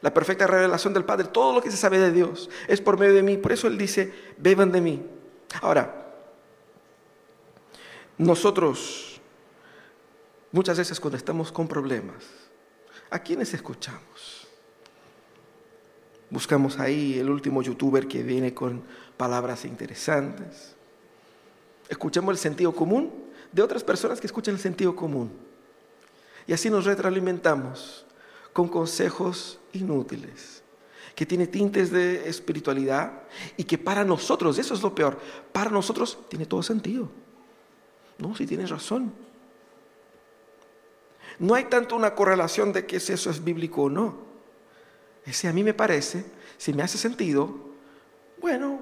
La 0.00 0.12
perfecta 0.12 0.46
revelación 0.46 0.94
del 0.94 1.04
Padre, 1.04 1.28
todo 1.28 1.54
lo 1.54 1.62
que 1.62 1.70
se 1.70 1.76
sabe 1.76 1.98
de 1.98 2.12
Dios 2.12 2.50
es 2.68 2.80
por 2.80 2.98
medio 2.98 3.14
de 3.14 3.22
mí. 3.22 3.36
Por 3.36 3.52
eso 3.52 3.66
Él 3.66 3.78
dice, 3.78 4.12
beban 4.36 4.70
de 4.70 4.80
mí. 4.80 5.02
Ahora, 5.60 6.12
nosotros 8.18 9.20
muchas 10.52 10.78
veces 10.78 11.00
cuando 11.00 11.16
estamos 11.16 11.50
con 11.50 11.66
problemas, 11.66 12.24
¿A 13.10 13.18
quiénes 13.20 13.54
escuchamos? 13.54 14.46
Buscamos 16.30 16.78
ahí 16.78 17.18
el 17.18 17.30
último 17.30 17.62
youtuber 17.62 18.06
que 18.06 18.22
viene 18.22 18.52
con 18.52 18.82
palabras 19.16 19.64
interesantes. 19.64 20.74
Escuchamos 21.88 22.32
el 22.32 22.38
sentido 22.38 22.74
común 22.74 23.27
de 23.52 23.62
otras 23.62 23.84
personas 23.84 24.20
que 24.20 24.26
escuchan 24.26 24.54
el 24.54 24.60
sentido 24.60 24.94
común. 24.94 25.30
Y 26.46 26.52
así 26.52 26.70
nos 26.70 26.84
retroalimentamos 26.84 28.06
con 28.52 28.68
consejos 28.68 29.58
inútiles, 29.72 30.62
que 31.14 31.26
tiene 31.26 31.46
tintes 31.46 31.90
de 31.90 32.28
espiritualidad 32.28 33.22
y 33.56 33.64
que 33.64 33.78
para 33.78 34.04
nosotros, 34.04 34.58
eso 34.58 34.74
es 34.74 34.82
lo 34.82 34.94
peor, 34.94 35.18
para 35.52 35.70
nosotros 35.70 36.18
tiene 36.28 36.46
todo 36.46 36.62
sentido. 36.62 37.08
No, 38.18 38.34
si 38.34 38.46
tienes 38.46 38.70
razón. 38.70 39.12
No 41.38 41.54
hay 41.54 41.64
tanto 41.64 41.94
una 41.94 42.14
correlación 42.14 42.72
de 42.72 42.86
que 42.86 42.98
si 42.98 43.12
eso 43.12 43.30
es 43.30 43.44
bíblico 43.44 43.82
o 43.82 43.90
no. 43.90 44.28
Si 45.30 45.46
a 45.46 45.52
mí 45.52 45.62
me 45.62 45.74
parece, 45.74 46.24
si 46.56 46.72
me 46.72 46.82
hace 46.82 46.98
sentido, 46.98 47.54
bueno, 48.40 48.80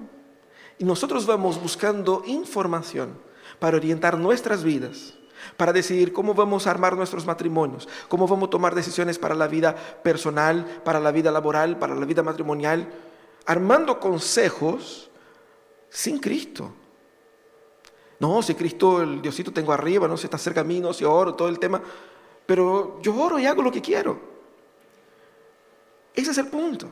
y 0.79 0.85
nosotros 0.85 1.27
vamos 1.27 1.61
buscando 1.61 2.23
información 2.27 3.19
para 3.59 3.77
orientar 3.77 4.19
nuestras 4.19 4.63
vidas, 4.63 5.15
para 5.57 5.73
decidir 5.73 6.13
cómo 6.13 6.35
vamos 6.35 6.67
a 6.67 6.71
armar 6.71 6.97
nuestros 6.97 7.27
matrimonios, 7.27 7.89
cómo 8.09 8.27
vamos 8.27 8.49
a 8.49 8.51
tomar 8.51 8.75
decisiones 8.75 9.19
para 9.19 9.35
la 9.35 9.49
vida 9.49 9.75
personal, 10.03 10.81
para 10.85 11.01
la 11.01 11.13
vida 11.13 11.31
laboral, 11.31 11.79
para 11.79 11.95
la 11.95 12.07
vida 12.07 12.23
matrimonial, 12.23 12.89
armando 13.45 14.01
consejos 14.01 15.11
sin 15.89 16.19
Cristo. 16.19 16.73
No, 18.19 18.43
si 18.43 18.55
Cristo, 18.55 19.03
el 19.03 19.21
Diosito 19.21 19.53
tengo 19.53 19.73
arriba, 19.73 20.09
no 20.09 20.17
se 20.17 20.27
está 20.27 20.39
cerca 20.39 20.63
a 20.63 20.65
mí, 20.65 20.81
no 20.81 20.93
se 20.93 21.05
oro, 21.05 21.35
todo 21.35 21.49
el 21.49 21.59
tema 21.59 21.83
pero 22.47 23.01
yo 23.03 23.15
oro 23.17 23.39
y 23.39 23.47
hago 23.47 23.61
lo 23.61 23.73
que 23.73 23.83
quiero. 23.83 24.19
Ese 26.15 26.31
es 26.31 26.39
el 26.39 26.47
punto. 26.47 26.89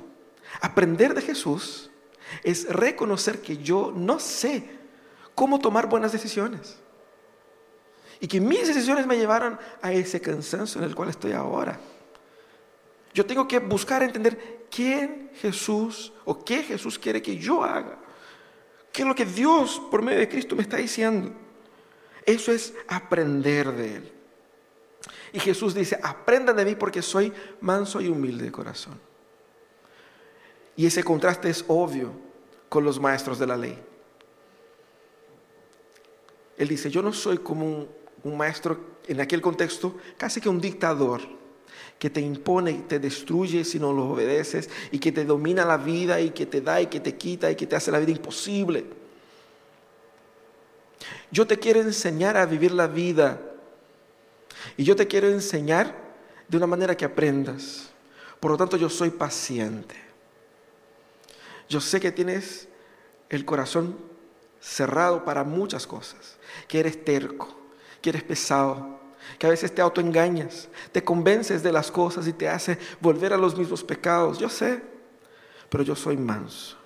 Aprender 0.61 1.15
de 1.15 1.23
Jesús 1.23 1.91
es 2.43 2.69
reconocer 2.69 3.41
que 3.41 3.57
yo 3.59 3.93
no 3.95 4.19
sé 4.19 4.84
cómo 5.35 5.59
tomar 5.59 5.89
buenas 5.89 6.13
decisiones. 6.13 6.77
Y 8.21 8.29
que 8.29 8.41
mis 8.41 8.67
decisiones 8.67 9.07
me 9.07 9.17
llevaron 9.17 9.59
a 9.83 9.93
ese 9.93 10.21
cansancio 10.21 10.81
en 10.81 10.87
el 10.87 10.95
cual 10.95 11.11
estoy 11.11 11.33
ahora. 11.33 11.79
Yo 13.13 13.27
tengo 13.27 13.47
que 13.47 13.59
buscar 13.59 14.03
entender 14.03 14.67
quién 14.71 15.31
Jesús 15.35 16.13
o 16.25 16.45
qué 16.45 16.63
Jesús 16.63 16.99
quiere 16.99 17.23
que 17.23 17.37
yo 17.37 17.63
haga. 17.63 17.99
¿Qué 18.93 19.03
es 19.03 19.09
lo 19.09 19.15
que 19.15 19.25
Dios 19.25 19.81
por 19.91 20.03
medio 20.03 20.21
de 20.21 20.29
Cristo 20.29 20.57
me 20.57 20.63
está 20.63 20.77
diciendo? 20.77 21.33
Eso 22.25 22.53
es 22.53 22.75
aprender 22.89 23.73
de 23.73 23.97
Él. 23.97 24.13
Y 25.33 25.41
Jesús 25.41 25.75
dice, 25.75 25.99
aprendan 26.03 26.57
de 26.57 26.65
mí 26.65 26.75
porque 26.77 27.03
soy 27.03 27.33
manso 27.61 28.01
y 28.01 28.09
humilde 28.09 28.45
de 28.45 28.53
corazón. 28.53 28.99
Y 30.77 30.87
ese 30.87 31.05
contraste 31.05 31.51
es 31.51 31.65
obvio 31.69 32.13
con 32.69 32.85
los 32.85 33.01
maestros 33.01 33.39
de 33.39 33.47
la 33.47 33.57
ley. 33.57 33.79
Él 36.57 36.69
dice, 36.69 36.91
yo 36.91 37.03
no 37.03 37.13
soy 37.13 37.39
como 37.39 37.89
un, 38.23 38.37
maestro 38.37 38.95
en 39.07 39.21
aquel 39.21 39.41
contexto, 39.41 39.97
casi 40.17 40.41
que 40.41 40.49
un 40.49 40.61
dictador 40.61 41.21
que 41.99 42.09
te 42.11 42.21
impone 42.21 42.71
y 42.71 42.79
te 42.79 42.99
destruye 42.99 43.65
si 43.65 43.79
no 43.79 43.93
lo 43.93 44.11
obedeces 44.11 44.71
y 44.91 44.99
que 44.99 45.13
te 45.13 45.25
domina 45.25 45.65
la 45.65 45.77
vida 45.77 46.21
y 46.21 46.31
que 46.31 46.47
te 46.47 46.61
da 46.61 46.81
y 46.81 46.87
que 46.87 47.01
te 47.01 47.17
quita 47.17 47.51
y 47.51 47.57
que 47.57 47.67
te 47.67 47.77
hace 47.77 47.91
la 47.91 47.99
vida 47.99 48.13
imposible. 48.13 48.85
Yo 51.31 51.47
te 51.47 51.59
quiero 51.59 51.81
enseñar 51.81 52.37
a 52.37 52.47
vivir 52.47 52.73
la 52.73 52.87
vida 52.87 53.41
y 54.77 54.85
yo 54.85 54.97
te 54.97 55.07
quiero 55.07 55.29
enseñar 55.29 55.95
de 56.49 56.57
una 56.57 56.67
manera 56.67 56.97
que 56.97 57.05
aprendas. 57.05 57.91
Por 58.41 58.51
lo 58.51 58.57
tanto, 58.57 58.77
yo 58.77 58.89
soy 58.89 59.11
paciente. 59.11 59.95
Yo 61.69 61.81
sé 61.81 62.01
que 62.01 62.13
tienes 62.13 62.69
el 63.29 63.45
corazón 63.45 63.97
cerrado 64.65 65.25
para 65.25 65.45
muchas 65.45 65.87
cosas, 65.87 66.39
que 66.67 66.81
eres 66.81 67.05
terco, 67.05 67.55
que 68.01 68.09
eres 68.09 68.23
pesado, 68.23 68.99
que 69.39 69.47
a 69.47 69.51
veces 69.51 69.75
te 69.75 69.83
autoengañas, 69.83 70.69
te 70.91 71.05
convences 71.05 71.63
de 71.63 71.71
las 71.71 71.91
cosas 71.91 72.27
y 72.27 72.33
te 72.33 72.49
hace 72.49 72.79
volver 73.01 73.35
a 73.35 73.37
los 73.37 73.57
mismos 73.57 73.85
pecados. 73.85 74.39
Yo 74.39 74.49
sé, 74.49 74.83
pero 75.69 75.85
yo 75.85 75.95
soy 75.95 76.17
manso. 76.17 76.79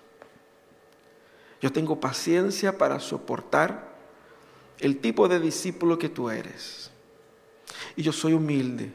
Yo 1.61 1.73
tengo 1.73 1.99
paciencia 2.01 2.77
para 2.77 2.99
soportar 2.99 3.97
el 4.81 4.99
tipo 4.99 5.29
de 5.29 5.39
discípulo 5.39 5.99
que 5.99 6.09
tú 6.09 6.31
eres. 6.31 6.91
Y 7.95 8.03
yo 8.03 8.13
soy 8.13 8.33
humilde. 8.33 8.93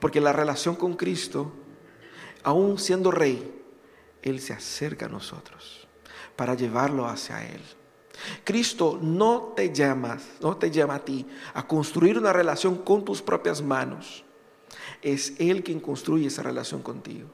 Porque 0.00 0.20
la 0.20 0.32
relación 0.32 0.76
con 0.76 0.94
Cristo, 0.94 1.52
aún 2.42 2.78
siendo 2.78 3.10
rey, 3.10 3.62
Él 4.22 4.40
se 4.40 4.52
acerca 4.52 5.06
a 5.06 5.10
nosotros 5.10 5.83
para 6.36 6.54
llevarlo 6.54 7.06
hacia 7.06 7.44
Él. 7.44 7.60
Cristo 8.44 8.98
no 9.00 9.52
te 9.56 9.72
llama, 9.72 10.18
no 10.40 10.56
te 10.56 10.70
llama 10.70 10.96
a 10.96 11.04
ti 11.04 11.26
a 11.52 11.66
construir 11.66 12.18
una 12.18 12.32
relación 12.32 12.76
con 12.78 13.04
tus 13.04 13.20
propias 13.20 13.60
manos. 13.60 14.24
Es 15.02 15.34
Él 15.38 15.62
quien 15.62 15.80
construye 15.80 16.28
esa 16.28 16.42
relación 16.42 16.82
contigo. 16.82 17.28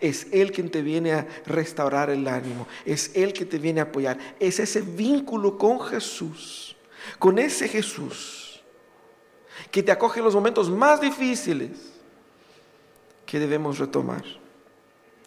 Es 0.00 0.26
Él 0.32 0.50
quien 0.50 0.70
te 0.70 0.82
viene 0.82 1.12
a 1.12 1.26
restaurar 1.46 2.10
el 2.10 2.26
ánimo. 2.26 2.66
Es 2.84 3.12
Él 3.14 3.32
que 3.32 3.44
te 3.44 3.58
viene 3.58 3.80
a 3.80 3.84
apoyar. 3.84 4.18
Es 4.40 4.58
ese 4.58 4.80
vínculo 4.80 5.56
con 5.56 5.80
Jesús, 5.80 6.76
con 7.18 7.38
ese 7.38 7.68
Jesús, 7.68 8.62
que 9.70 9.82
te 9.82 9.92
acoge 9.92 10.18
en 10.20 10.24
los 10.24 10.34
momentos 10.34 10.70
más 10.70 11.00
difíciles 11.00 11.70
que 13.24 13.38
debemos 13.38 13.78
retomar. 13.78 14.24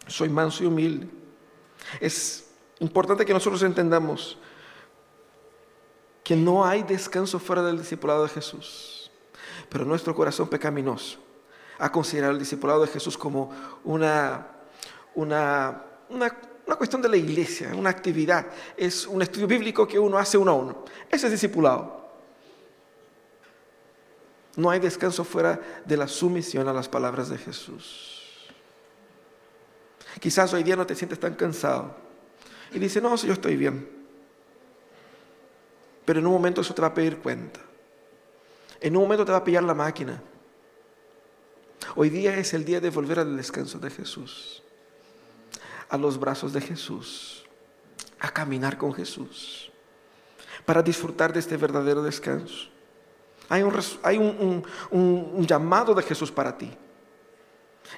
Soy 0.06 0.28
manso 0.28 0.64
y 0.64 0.66
humilde. 0.66 1.08
Es 2.00 2.41
importante 2.82 3.24
que 3.24 3.32
nosotros 3.32 3.62
entendamos 3.62 4.36
que 6.24 6.36
no 6.36 6.64
hay 6.64 6.82
descanso 6.82 7.38
fuera 7.38 7.62
del 7.62 7.78
discipulado 7.78 8.24
de 8.24 8.28
Jesús. 8.28 9.10
Pero 9.68 9.84
nuestro 9.84 10.14
corazón 10.14 10.48
pecaminoso 10.48 11.18
ha 11.78 11.90
considerado 11.90 12.32
el 12.32 12.38
discipulado 12.38 12.82
de 12.82 12.88
Jesús 12.88 13.16
como 13.16 13.50
una, 13.84 14.46
una, 15.14 15.82
una, 16.10 16.30
cuestión 16.76 17.00
de 17.00 17.08
la 17.08 17.16
iglesia, 17.16 17.72
una 17.74 17.90
actividad. 17.90 18.46
Es 18.76 19.06
un 19.06 19.22
estudio 19.22 19.46
bíblico 19.46 19.86
que 19.86 19.98
uno 19.98 20.18
hace 20.18 20.36
uno 20.36 20.50
a 20.50 20.54
uno. 20.54 20.84
Ese 21.08 21.26
es 21.26 21.32
discipulado. 21.32 22.02
No 24.56 24.70
hay 24.70 24.80
descanso 24.80 25.24
fuera 25.24 25.60
de 25.84 25.96
la 25.96 26.08
sumisión 26.08 26.68
a 26.68 26.72
las 26.72 26.88
palabras 26.88 27.30
de 27.30 27.38
Jesús. 27.38 28.48
Quizás 30.20 30.52
hoy 30.52 30.62
día 30.62 30.76
no 30.76 30.86
te 30.86 30.94
sientes 30.94 31.18
tan 31.18 31.34
cansado 31.34 32.11
y 32.72 32.78
dices, 32.78 33.02
no, 33.02 33.14
yo 33.16 33.32
estoy 33.32 33.56
bien. 33.56 33.88
Pero 36.04 36.20
en 36.20 36.26
un 36.26 36.32
momento 36.32 36.60
eso 36.60 36.74
te 36.74 36.82
va 36.82 36.88
a 36.88 36.94
pedir 36.94 37.18
cuenta. 37.18 37.60
En 38.80 38.96
un 38.96 39.02
momento 39.02 39.24
te 39.24 39.32
va 39.32 39.38
a 39.38 39.44
pillar 39.44 39.62
la 39.62 39.74
máquina. 39.74 40.20
Hoy 41.94 42.10
día 42.10 42.36
es 42.36 42.54
el 42.54 42.64
día 42.64 42.80
de 42.80 42.90
volver 42.90 43.18
al 43.18 43.36
descanso 43.36 43.78
de 43.78 43.90
Jesús, 43.90 44.62
a 45.88 45.96
los 45.96 46.18
brazos 46.18 46.52
de 46.52 46.60
Jesús, 46.60 47.44
a 48.18 48.30
caminar 48.30 48.78
con 48.78 48.94
Jesús, 48.94 49.70
para 50.64 50.82
disfrutar 50.82 51.32
de 51.32 51.40
este 51.40 51.56
verdadero 51.56 52.02
descanso. 52.02 52.68
Hay, 53.48 53.62
un, 53.62 53.74
hay 54.02 54.18
un 54.18 55.46
llamado 55.46 55.94
de 55.94 56.02
Jesús 56.02 56.32
para 56.32 56.56
ti. 56.56 56.72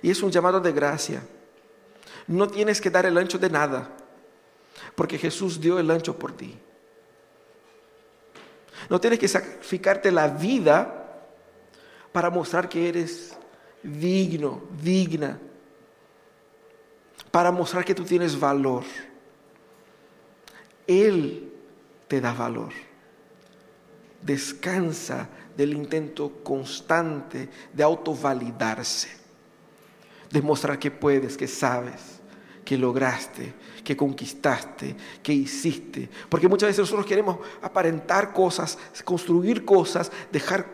Y 0.02 0.10
es 0.10 0.22
un 0.22 0.30
llamado 0.30 0.60
de 0.60 0.72
gracia. 0.72 1.22
No 2.26 2.48
tienes 2.48 2.80
que 2.80 2.90
dar 2.90 3.06
el 3.06 3.16
ancho 3.16 3.38
de 3.38 3.50
nada, 3.50 3.90
porque 4.94 5.18
Jesús 5.18 5.61
dio 5.61 5.78
el 5.78 5.90
ancho 5.90 6.18
por 6.18 6.33
ti. 6.33 6.59
No 8.88 9.00
tienes 9.00 9.18
que 9.18 9.28
sacrificarte 9.28 10.11
la 10.11 10.28
vida 10.28 11.22
para 12.12 12.30
mostrar 12.30 12.68
que 12.68 12.88
eres 12.88 13.37
digno, 13.83 14.62
digna, 14.83 15.38
para 17.30 17.50
mostrar 17.50 17.85
que 17.85 17.94
tú 17.94 18.04
tienes 18.04 18.38
valor. 18.38 18.85
Él 20.87 21.52
te 22.09 22.20
da 22.20 22.33
valor. 22.33 22.72
Descansa 24.22 25.28
del 25.57 25.72
intento 25.72 26.42
constante 26.42 27.48
de 27.72 27.83
autovalidarse, 27.83 29.09
de 30.30 30.42
mostrar 30.42 30.78
que 30.78 30.90
puedes, 30.90 31.37
que 31.37 31.48
sabes, 31.48 32.20
que 32.64 32.79
lograste, 32.79 33.55
que 33.85 33.96
conquistaste, 33.96 34.96
que 35.22 35.33
hiciste. 35.33 36.09
Porque 36.29 36.48
muchas 36.48 36.68
veces 36.68 36.81
nosotros 36.81 37.07
queremos 37.07 37.38
aparentar 37.61 38.33
cosas, 38.33 38.79
construir 39.05 39.64
cosas, 39.64 40.11
dejar, 40.33 40.66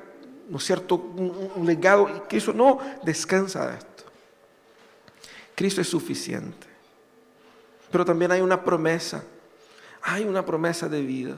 ¿no 0.49 0.59
cierto?, 0.59 0.97
un, 0.97 1.67
legado 1.67 2.27
y 2.31 2.37
eso 2.37 2.53
no 2.53 2.79
descansa 3.03 3.67
de 3.67 3.79
esto. 3.79 4.05
Cristo 5.55 5.81
es 5.81 5.89
suficiente. 5.89 6.69
Pero 7.91 8.05
también 8.05 8.31
hay 8.31 8.41
una 8.41 8.65
promesa, 8.65 9.25
hay 10.03 10.25
una 10.25 10.47
promesa 10.47 10.89
de 10.89 11.03
vida. 11.03 11.37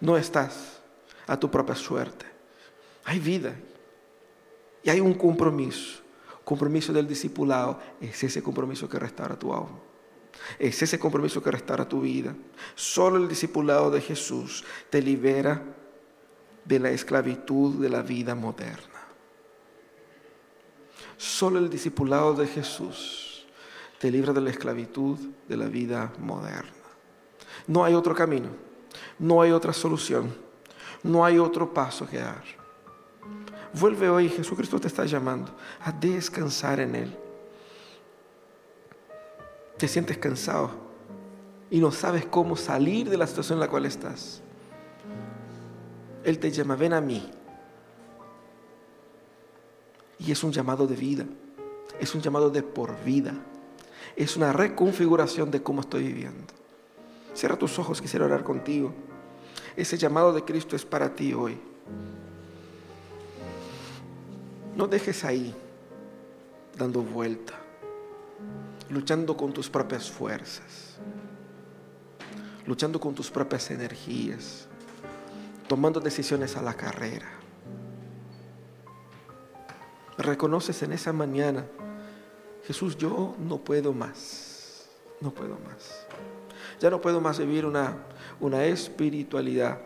No 0.00 0.16
estás 0.16 0.80
a 1.26 1.38
tu 1.38 1.50
propia 1.50 1.74
suerte. 1.74 2.24
Hay 3.04 3.18
vida 3.18 3.54
y 4.82 4.90
hay 4.90 5.00
un 5.00 5.14
compromiso 5.14 6.07
compromiso 6.48 6.94
del 6.94 7.06
discipulado 7.06 7.78
es 8.00 8.24
ese 8.24 8.42
compromiso 8.42 8.88
que 8.88 8.98
restaura 8.98 9.38
tu 9.38 9.52
alma. 9.52 9.78
Es 10.58 10.80
ese 10.80 10.98
compromiso 10.98 11.42
que 11.42 11.50
restaura 11.50 11.86
tu 11.86 12.00
vida. 12.00 12.34
Solo 12.74 13.18
el 13.18 13.28
discipulado 13.28 13.90
de 13.90 14.00
Jesús 14.00 14.64
te 14.88 15.02
libera 15.02 15.62
de 16.64 16.78
la 16.78 16.88
esclavitud 16.88 17.74
de 17.74 17.90
la 17.90 18.00
vida 18.00 18.34
moderna. 18.34 18.98
Solo 21.18 21.58
el 21.58 21.68
discipulado 21.68 22.32
de 22.32 22.46
Jesús 22.46 23.46
te 23.98 24.10
libra 24.10 24.32
de 24.32 24.40
la 24.40 24.48
esclavitud 24.48 25.18
de 25.46 25.56
la 25.58 25.66
vida 25.66 26.14
moderna. 26.18 26.72
No 27.66 27.84
hay 27.84 27.92
otro 27.92 28.14
camino, 28.14 28.48
no 29.18 29.42
hay 29.42 29.50
otra 29.50 29.74
solución, 29.74 30.34
no 31.02 31.26
hay 31.26 31.38
otro 31.38 31.74
paso 31.74 32.08
que 32.08 32.16
dar. 32.16 32.57
Vuelve 33.74 34.08
hoy, 34.08 34.28
Jesucristo 34.28 34.80
te 34.80 34.88
está 34.88 35.04
llamando 35.04 35.54
a 35.80 35.92
descansar 35.92 36.80
en 36.80 36.94
Él. 36.94 37.16
Te 39.76 39.86
sientes 39.86 40.18
cansado 40.18 40.70
y 41.70 41.78
no 41.78 41.92
sabes 41.92 42.24
cómo 42.26 42.56
salir 42.56 43.08
de 43.10 43.16
la 43.16 43.26
situación 43.26 43.56
en 43.56 43.60
la 43.60 43.68
cual 43.68 43.86
estás. 43.86 44.42
Él 46.24 46.38
te 46.38 46.50
llama, 46.50 46.76
ven 46.76 46.94
a 46.94 47.00
mí. 47.00 47.30
Y 50.18 50.32
es 50.32 50.42
un 50.42 50.50
llamado 50.50 50.86
de 50.86 50.96
vida, 50.96 51.24
es 52.00 52.14
un 52.14 52.20
llamado 52.20 52.50
de 52.50 52.62
por 52.62 53.02
vida, 53.04 53.34
es 54.16 54.36
una 54.36 54.52
reconfiguración 54.52 55.50
de 55.50 55.62
cómo 55.62 55.82
estoy 55.82 56.04
viviendo. 56.04 56.54
Cierra 57.34 57.56
tus 57.56 57.78
ojos, 57.78 58.02
quisiera 58.02 58.24
orar 58.24 58.42
contigo. 58.42 58.92
Ese 59.76 59.96
llamado 59.96 60.32
de 60.32 60.42
Cristo 60.42 60.74
es 60.74 60.84
para 60.84 61.14
ti 61.14 61.34
hoy. 61.34 61.56
No 64.78 64.86
dejes 64.86 65.24
ahí 65.24 65.52
dando 66.76 67.02
vuelta, 67.02 67.54
luchando 68.88 69.36
con 69.36 69.52
tus 69.52 69.68
propias 69.68 70.08
fuerzas, 70.08 70.98
luchando 72.64 73.00
con 73.00 73.12
tus 73.12 73.28
propias 73.28 73.72
energías, 73.72 74.68
tomando 75.66 75.98
decisiones 75.98 76.56
a 76.56 76.62
la 76.62 76.74
carrera. 76.74 77.26
Reconoces 80.16 80.80
en 80.84 80.92
esa 80.92 81.12
mañana, 81.12 81.66
Jesús, 82.64 82.96
yo 82.96 83.34
no 83.36 83.58
puedo 83.58 83.92
más, 83.92 84.88
no 85.20 85.32
puedo 85.32 85.58
más. 85.58 86.06
Ya 86.78 86.88
no 86.88 87.00
puedo 87.00 87.20
más 87.20 87.40
vivir 87.40 87.66
una, 87.66 87.96
una 88.38 88.64
espiritualidad 88.64 89.80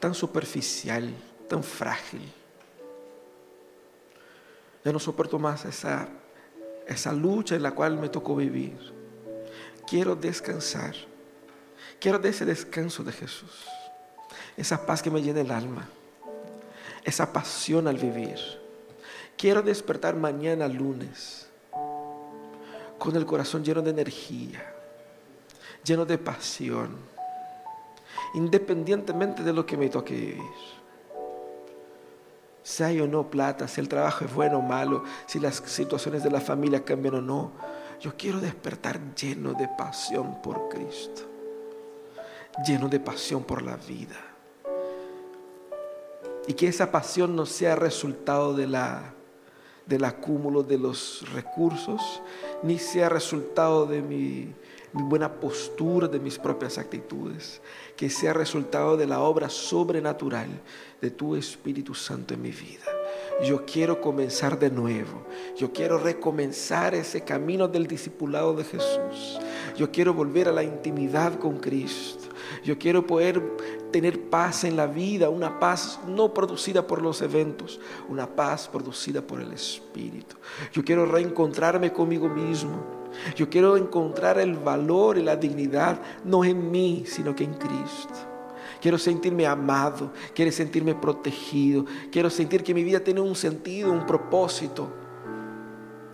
tan 0.00 0.12
superficial, 0.12 1.14
tan 1.48 1.62
frágil 1.62 2.32
ya 4.84 4.92
no 4.92 4.98
soporto 4.98 5.38
más 5.38 5.64
esa, 5.64 6.08
esa 6.86 7.12
lucha 7.12 7.56
en 7.56 7.62
la 7.62 7.72
cual 7.72 7.96
me 7.96 8.10
tocó 8.10 8.36
vivir. 8.36 8.76
Quiero 9.86 10.14
descansar. 10.14 10.94
Quiero 11.98 12.18
de 12.18 12.28
ese 12.28 12.44
descanso 12.44 13.02
de 13.02 13.12
Jesús. 13.12 13.66
Esa 14.56 14.84
paz 14.84 15.02
que 15.02 15.10
me 15.10 15.22
llena 15.22 15.40
el 15.40 15.50
alma. 15.50 15.88
Esa 17.02 17.32
pasión 17.32 17.88
al 17.88 17.96
vivir. 17.96 18.38
Quiero 19.38 19.62
despertar 19.62 20.16
mañana 20.16 20.68
lunes 20.68 21.48
con 22.98 23.16
el 23.16 23.26
corazón 23.26 23.64
lleno 23.64 23.82
de 23.82 23.90
energía, 23.90 24.64
lleno 25.84 26.06
de 26.06 26.16
pasión, 26.16 26.96
independientemente 28.34 29.42
de 29.42 29.52
lo 29.52 29.66
que 29.66 29.76
me 29.76 29.88
toque 29.88 30.14
vivir 30.14 30.73
si 32.64 32.82
hay 32.82 33.00
o 33.00 33.06
no 33.06 33.30
plata, 33.30 33.68
si 33.68 33.80
el 33.80 33.88
trabajo 33.88 34.24
es 34.24 34.34
bueno 34.34 34.58
o 34.58 34.62
malo, 34.62 35.04
si 35.26 35.38
las 35.38 35.56
situaciones 35.56 36.24
de 36.24 36.30
la 36.30 36.40
familia 36.40 36.82
cambian 36.82 37.16
o 37.16 37.20
no. 37.20 37.52
Yo 38.00 38.16
quiero 38.16 38.40
despertar 38.40 38.98
lleno 39.14 39.52
de 39.52 39.68
pasión 39.68 40.42
por 40.42 40.68
Cristo, 40.70 41.22
lleno 42.66 42.88
de 42.88 42.98
pasión 42.98 43.44
por 43.44 43.62
la 43.62 43.76
vida. 43.76 44.16
Y 46.46 46.54
que 46.54 46.66
esa 46.66 46.90
pasión 46.90 47.36
no 47.36 47.46
sea 47.46 47.76
resultado 47.76 48.54
de 48.54 48.66
la, 48.66 49.13
del 49.86 50.04
acúmulo 50.04 50.62
de 50.62 50.78
los 50.78 51.24
recursos, 51.32 52.22
ni 52.62 52.78
sea 52.78 53.08
resultado 53.08 53.86
de 53.86 54.02
mi 54.02 54.54
buena 54.94 55.40
postura 55.40 56.06
de 56.06 56.20
mis 56.20 56.38
propias 56.38 56.78
actitudes, 56.78 57.60
que 57.96 58.08
sea 58.08 58.32
resultado 58.32 58.96
de 58.96 59.06
la 59.06 59.20
obra 59.20 59.48
sobrenatural 59.48 60.48
de 61.00 61.10
tu 61.10 61.34
Espíritu 61.34 61.94
Santo 61.94 62.34
en 62.34 62.42
mi 62.42 62.50
vida. 62.50 62.84
yo 63.44 63.64
quiero 63.66 64.00
comenzar 64.00 64.58
de 64.60 64.70
nuevo. 64.70 65.26
Yo 65.56 65.72
quiero 65.72 65.98
recomenzar 65.98 66.94
ese 66.94 67.22
camino 67.22 67.66
del 67.66 67.88
discipulado 67.88 68.54
de 68.54 68.62
Jesús. 68.62 69.40
Yo 69.76 69.90
quiero 69.90 70.14
volver 70.14 70.48
a 70.48 70.52
la 70.52 70.62
intimidad 70.62 71.40
con 71.40 71.58
Cristo. 71.58 72.28
Yo 72.62 72.78
quiero 72.78 73.04
poder 73.04 73.42
tener 73.94 74.22
paz 74.22 74.64
en 74.64 74.74
la 74.76 74.88
vida, 74.88 75.30
una 75.30 75.60
paz 75.60 76.00
no 76.08 76.34
producida 76.34 76.84
por 76.84 77.00
los 77.00 77.22
eventos, 77.22 77.78
una 78.08 78.26
paz 78.26 78.66
producida 78.66 79.22
por 79.22 79.40
el 79.40 79.52
Espíritu. 79.52 80.34
Yo 80.72 80.84
quiero 80.84 81.06
reencontrarme 81.06 81.92
conmigo 81.92 82.28
mismo. 82.28 83.04
Yo 83.36 83.48
quiero 83.48 83.76
encontrar 83.76 84.40
el 84.40 84.54
valor 84.54 85.16
y 85.16 85.22
la 85.22 85.36
dignidad 85.36 86.00
no 86.24 86.44
en 86.44 86.72
mí, 86.72 87.04
sino 87.06 87.36
que 87.36 87.44
en 87.44 87.54
Cristo. 87.54 88.14
Quiero 88.82 88.98
sentirme 88.98 89.46
amado, 89.46 90.10
quiero 90.34 90.50
sentirme 90.50 90.96
protegido, 90.96 91.84
quiero 92.10 92.30
sentir 92.30 92.64
que 92.64 92.74
mi 92.74 92.82
vida 92.82 92.98
tiene 92.98 93.20
un 93.20 93.36
sentido, 93.36 93.92
un 93.92 94.04
propósito 94.04 94.88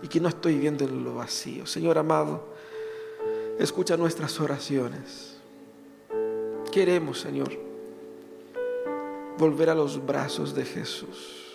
y 0.03 0.07
que 0.07 0.19
no 0.19 0.29
estoy 0.29 0.53
viviendo 0.53 0.85
en 0.85 1.03
lo 1.03 1.15
vacío. 1.15 1.65
Señor 1.65 1.97
amado, 1.97 2.53
escucha 3.57 3.97
nuestras 3.97 4.39
oraciones. 4.39 5.39
Queremos, 6.71 7.19
Señor, 7.19 7.70
volver 9.37 9.69
a 9.69 9.75
los 9.75 10.05
brazos 10.05 10.53
de 10.55 10.65
Jesús. 10.65 11.47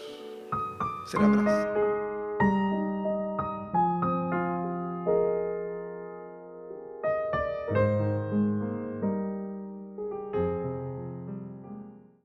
Ser 1.11 1.21
abrazo. 1.21 1.96